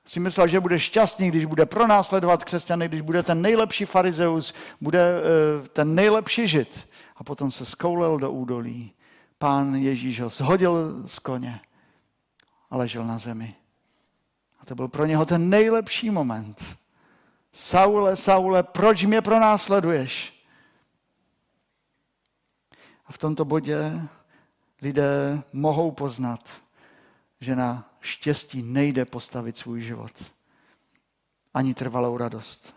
si 0.05 0.19
myslel, 0.19 0.47
že 0.47 0.59
bude 0.59 0.79
šťastný, 0.79 1.27
když 1.27 1.45
bude 1.45 1.65
pronásledovat 1.65 2.43
křesťany, 2.43 2.87
když 2.87 3.01
bude 3.01 3.23
ten 3.23 3.41
nejlepší 3.41 3.85
farizeus, 3.85 4.53
bude 4.81 4.99
eh, 5.01 5.67
ten 5.67 5.95
nejlepší 5.95 6.47
žid. 6.47 6.89
A 7.15 7.23
potom 7.23 7.51
se 7.51 7.65
skoulel 7.65 8.17
do 8.17 8.31
údolí. 8.31 8.91
Pán 9.37 9.75
Ježíš 9.75 10.21
ho 10.21 10.29
shodil 10.29 11.01
z 11.05 11.19
koně 11.19 11.59
a 12.69 12.77
ležel 12.77 13.05
na 13.05 13.17
zemi. 13.17 13.55
A 14.61 14.65
to 14.65 14.75
byl 14.75 14.87
pro 14.87 15.05
něho 15.05 15.25
ten 15.25 15.49
nejlepší 15.49 16.09
moment. 16.09 16.77
Saule, 17.53 18.15
Saule, 18.15 18.63
proč 18.63 19.03
mě 19.03 19.21
pronásleduješ? 19.21 20.45
A 23.05 23.11
v 23.11 23.17
tomto 23.17 23.45
bodě 23.45 24.01
lidé 24.81 25.43
mohou 25.53 25.91
poznat, 25.91 26.61
že 27.39 27.55
na 27.55 27.95
štěstí 28.01 28.63
nejde 28.63 29.05
postavit 29.05 29.57
svůj 29.57 29.81
život. 29.81 30.31
Ani 31.53 31.73
trvalou 31.73 32.17
radost. 32.17 32.75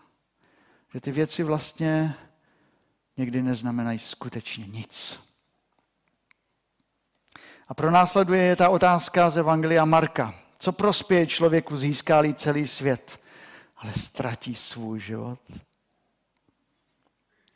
Že 0.93 1.01
ty 1.01 1.11
věci 1.11 1.43
vlastně 1.43 2.15
někdy 3.17 3.41
neznamenají 3.41 3.99
skutečně 3.99 4.67
nic. 4.67 5.19
A 7.67 7.73
pro 7.73 7.91
následuje 7.91 8.43
je 8.43 8.55
ta 8.55 8.69
otázka 8.69 9.29
z 9.29 9.37
Evangelia 9.37 9.85
Marka. 9.85 10.35
Co 10.59 10.71
prospěje 10.71 11.27
člověku 11.27 11.77
získá 11.77 12.33
celý 12.33 12.67
svět, 12.67 13.19
ale 13.77 13.93
ztratí 13.93 14.55
svůj 14.55 14.99
život? 14.99 15.39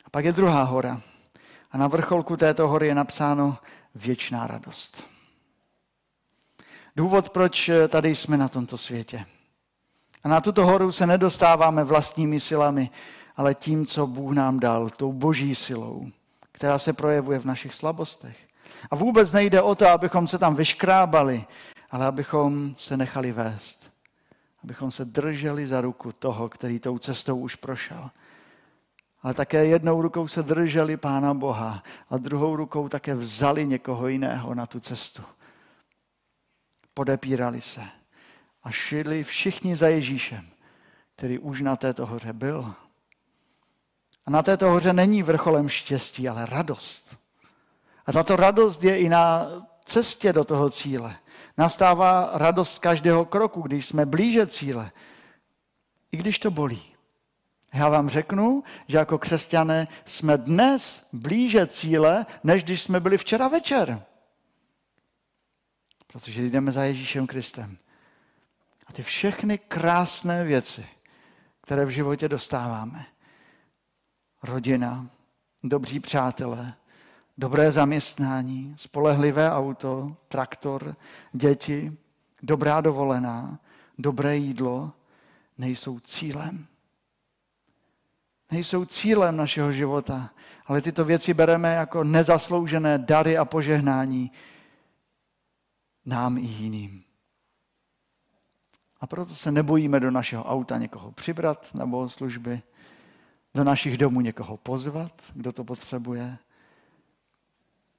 A 0.04 0.10
pak 0.10 0.24
je 0.24 0.32
druhá 0.32 0.62
hora. 0.62 1.00
A 1.70 1.78
na 1.78 1.88
vrcholku 1.88 2.36
této 2.36 2.68
hory 2.68 2.86
je 2.86 2.94
napsáno 2.94 3.58
věčná 3.94 4.46
radost. 4.46 5.13
Důvod, 6.96 7.30
proč 7.30 7.70
tady 7.88 8.14
jsme 8.14 8.36
na 8.36 8.48
tomto 8.48 8.78
světě. 8.78 9.26
A 10.24 10.28
na 10.28 10.40
tuto 10.40 10.66
horu 10.66 10.92
se 10.92 11.06
nedostáváme 11.06 11.84
vlastními 11.84 12.40
silami, 12.40 12.90
ale 13.36 13.54
tím, 13.54 13.86
co 13.86 14.06
Bůh 14.06 14.32
nám 14.32 14.60
dal, 14.60 14.88
tou 14.88 15.12
boží 15.12 15.54
silou, 15.54 16.06
která 16.52 16.78
se 16.78 16.92
projevuje 16.92 17.38
v 17.38 17.44
našich 17.44 17.74
slabostech. 17.74 18.36
A 18.90 18.96
vůbec 18.96 19.32
nejde 19.32 19.62
o 19.62 19.74
to, 19.74 19.88
abychom 19.88 20.26
se 20.26 20.38
tam 20.38 20.54
vyškrábali, 20.54 21.44
ale 21.90 22.06
abychom 22.06 22.74
se 22.76 22.96
nechali 22.96 23.32
vést. 23.32 23.92
Abychom 24.64 24.90
se 24.90 25.04
drželi 25.04 25.66
za 25.66 25.80
ruku 25.80 26.12
toho, 26.12 26.48
který 26.48 26.78
tou 26.78 26.98
cestou 26.98 27.36
už 27.36 27.54
prošel. 27.54 28.10
Ale 29.22 29.34
také 29.34 29.66
jednou 29.66 30.02
rukou 30.02 30.28
se 30.28 30.42
drželi 30.42 30.96
Pána 30.96 31.34
Boha 31.34 31.82
a 32.10 32.16
druhou 32.16 32.56
rukou 32.56 32.88
také 32.88 33.14
vzali 33.14 33.66
někoho 33.66 34.08
jiného 34.08 34.54
na 34.54 34.66
tu 34.66 34.80
cestu. 34.80 35.22
Podepírali 36.94 37.60
se 37.60 37.82
a 38.62 38.70
šli 38.70 39.24
všichni 39.24 39.76
za 39.76 39.88
Ježíšem, 39.88 40.46
který 41.16 41.38
už 41.38 41.60
na 41.60 41.76
této 41.76 42.06
hoře 42.06 42.32
byl. 42.32 42.74
A 44.26 44.30
na 44.30 44.42
této 44.42 44.70
hoře 44.70 44.92
není 44.92 45.22
vrcholem 45.22 45.68
štěstí, 45.68 46.28
ale 46.28 46.46
radost. 46.46 47.16
A 48.06 48.12
tato 48.12 48.36
radost 48.36 48.84
je 48.84 48.98
i 48.98 49.08
na 49.08 49.46
cestě 49.84 50.32
do 50.32 50.44
toho 50.44 50.70
cíle. 50.70 51.16
Nastává 51.58 52.30
radost 52.32 52.74
z 52.74 52.78
každého 52.78 53.24
kroku, 53.24 53.62
když 53.62 53.86
jsme 53.86 54.06
blíže 54.06 54.46
cíle, 54.46 54.90
i 56.12 56.16
když 56.16 56.38
to 56.38 56.50
bolí. 56.50 56.82
Já 57.72 57.88
vám 57.88 58.08
řeknu, 58.08 58.62
že 58.88 58.98
jako 58.98 59.18
křesťané 59.18 59.88
jsme 60.04 60.38
dnes 60.38 61.08
blíže 61.12 61.66
cíle, 61.66 62.26
než 62.44 62.64
když 62.64 62.82
jsme 62.82 63.00
byli 63.00 63.18
včera 63.18 63.48
večer. 63.48 64.02
Protože 66.14 66.42
jdeme 66.42 66.72
za 66.72 66.84
Ježíšem 66.84 67.26
Kristem. 67.26 67.76
A 68.86 68.92
ty 68.92 69.02
všechny 69.02 69.58
krásné 69.58 70.44
věci, 70.44 70.86
které 71.60 71.84
v 71.84 71.88
životě 71.88 72.28
dostáváme, 72.28 73.04
rodina, 74.42 75.06
dobří 75.64 76.00
přátelé, 76.00 76.74
dobré 77.38 77.72
zaměstnání, 77.72 78.74
spolehlivé 78.76 79.52
auto, 79.52 80.16
traktor, 80.28 80.96
děti, 81.32 81.92
dobrá 82.42 82.80
dovolená, 82.80 83.58
dobré 83.98 84.36
jídlo, 84.36 84.92
nejsou 85.58 86.00
cílem. 86.00 86.66
Nejsou 88.50 88.84
cílem 88.84 89.36
našeho 89.36 89.72
života, 89.72 90.30
ale 90.66 90.82
tyto 90.82 91.04
věci 91.04 91.34
bereme 91.34 91.74
jako 91.74 92.04
nezasloužené 92.04 92.98
dary 92.98 93.38
a 93.38 93.44
požehnání 93.44 94.30
nám 96.06 96.38
i 96.38 96.40
jiným. 96.40 97.04
A 99.00 99.06
proto 99.06 99.34
se 99.34 99.52
nebojíme 99.52 100.00
do 100.00 100.10
našeho 100.10 100.44
auta 100.44 100.78
někoho 100.78 101.12
přibrat 101.12 101.74
na 101.74 101.86
bohoslužby, 101.86 102.62
do 103.54 103.64
našich 103.64 103.98
domů 103.98 104.20
někoho 104.20 104.56
pozvat, 104.56 105.12
kdo 105.34 105.52
to 105.52 105.64
potřebuje. 105.64 106.38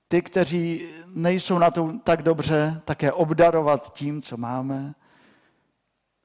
Ty, 0.08 0.22
kteří 0.22 0.88
nejsou 1.06 1.60
na 1.60 1.72
to 1.72 1.94
tak 2.04 2.22
dobře, 2.22 2.82
také 2.86 3.12
obdarovat 3.12 3.94
tím, 3.94 4.22
co 4.22 4.38
máme. 4.38 4.94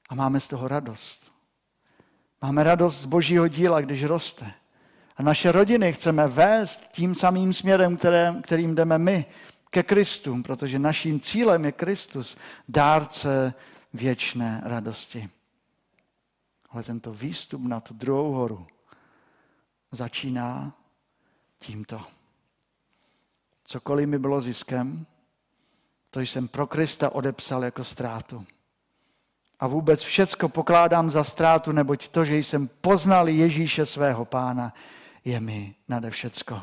A 0.08 0.14
máme 0.14 0.40
z 0.40 0.48
toho 0.48 0.68
radost. 0.68 1.32
Máme 2.42 2.62
radost 2.62 3.00
z 3.00 3.04
božího 3.04 3.48
díla, 3.48 3.80
když 3.80 4.04
roste. 4.04 4.52
A 5.16 5.22
naše 5.22 5.52
rodiny 5.52 5.92
chceme 5.92 6.28
vést 6.28 6.92
tím 6.92 7.14
samým 7.14 7.52
směrem, 7.52 7.96
kterým, 7.96 8.42
kterým 8.42 8.74
jdeme 8.74 8.98
my, 8.98 9.26
ke 9.70 9.82
Kristu, 9.82 10.42
protože 10.42 10.78
naším 10.78 11.20
cílem 11.20 11.64
je 11.64 11.72
Kristus, 11.72 12.36
dárce 12.68 13.54
věčné 13.92 14.60
radosti. 14.64 15.28
Ale 16.70 16.82
tento 16.82 17.12
výstup 17.12 17.62
na 17.62 17.80
tu 17.80 17.94
druhou 17.94 18.32
horu 18.32 18.66
začíná 19.90 20.72
tímto. 21.58 22.02
Cokoliv 23.64 24.08
mi 24.08 24.18
bylo 24.18 24.40
ziskem, 24.40 25.06
to 26.10 26.20
jsem 26.20 26.48
pro 26.48 26.66
Krista 26.66 27.14
odepsal 27.14 27.64
jako 27.64 27.84
ztrátu. 27.84 28.46
A 29.60 29.66
vůbec 29.66 30.02
všecko 30.02 30.48
pokládám 30.48 31.10
za 31.10 31.24
ztrátu, 31.24 31.72
neboť 31.72 32.08
to, 32.08 32.24
že 32.24 32.36
jsem 32.36 32.68
poznal 32.68 33.28
Ježíše 33.28 33.86
svého 33.86 34.24
pána, 34.24 34.74
je 35.24 35.40
mi 35.40 35.74
nade 35.88 36.10
všecko. 36.10 36.62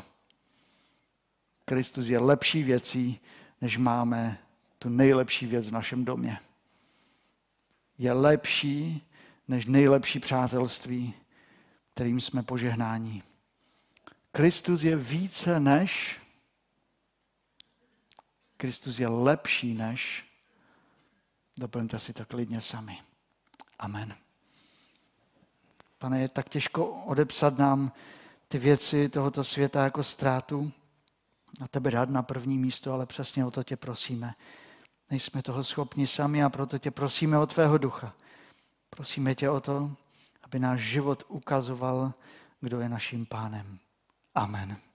Kristus 1.68 2.08
je 2.08 2.18
lepší 2.18 2.62
věcí, 2.62 3.20
než 3.60 3.76
máme 3.76 4.38
tu 4.78 4.88
nejlepší 4.88 5.46
věc 5.46 5.68
v 5.68 5.72
našem 5.72 6.04
domě. 6.04 6.40
Je 7.98 8.12
lepší 8.12 9.02
než 9.48 9.66
nejlepší 9.66 10.20
přátelství, 10.20 11.14
kterým 11.94 12.20
jsme 12.20 12.42
požehnáni. 12.42 13.22
Kristus 14.32 14.82
je 14.82 14.96
více 14.96 15.60
než, 15.60 16.20
Kristus 18.56 18.98
je 18.98 19.08
lepší 19.08 19.74
než, 19.74 20.24
doplňte 21.56 21.98
si 21.98 22.12
to 22.12 22.26
klidně 22.26 22.60
sami. 22.60 22.98
Amen. 23.78 24.14
Pane, 25.98 26.20
je 26.20 26.28
tak 26.28 26.48
těžko 26.48 26.88
odepsat 26.88 27.58
nám 27.58 27.92
ty 28.48 28.58
věci 28.58 29.08
tohoto 29.08 29.44
světa 29.44 29.84
jako 29.84 30.02
ztrátu 30.02 30.72
a 31.60 31.68
tebe 31.68 31.90
dát 31.90 32.10
na 32.10 32.22
první 32.22 32.58
místo, 32.58 32.92
ale 32.92 33.06
přesně 33.06 33.44
o 33.44 33.50
to 33.50 33.64
tě 33.64 33.76
prosíme. 33.76 34.34
Nejsme 35.10 35.42
toho 35.42 35.64
schopni 35.64 36.06
sami 36.06 36.44
a 36.44 36.50
proto 36.50 36.78
tě 36.78 36.90
prosíme 36.90 37.38
o 37.38 37.46
tvého 37.46 37.78
ducha. 37.78 38.12
Prosíme 38.90 39.34
tě 39.34 39.50
o 39.50 39.60
to, 39.60 39.90
aby 40.42 40.58
náš 40.58 40.80
život 40.80 41.24
ukazoval, 41.28 42.12
kdo 42.60 42.80
je 42.80 42.88
naším 42.88 43.26
pánem. 43.26 43.78
Amen. 44.34 44.87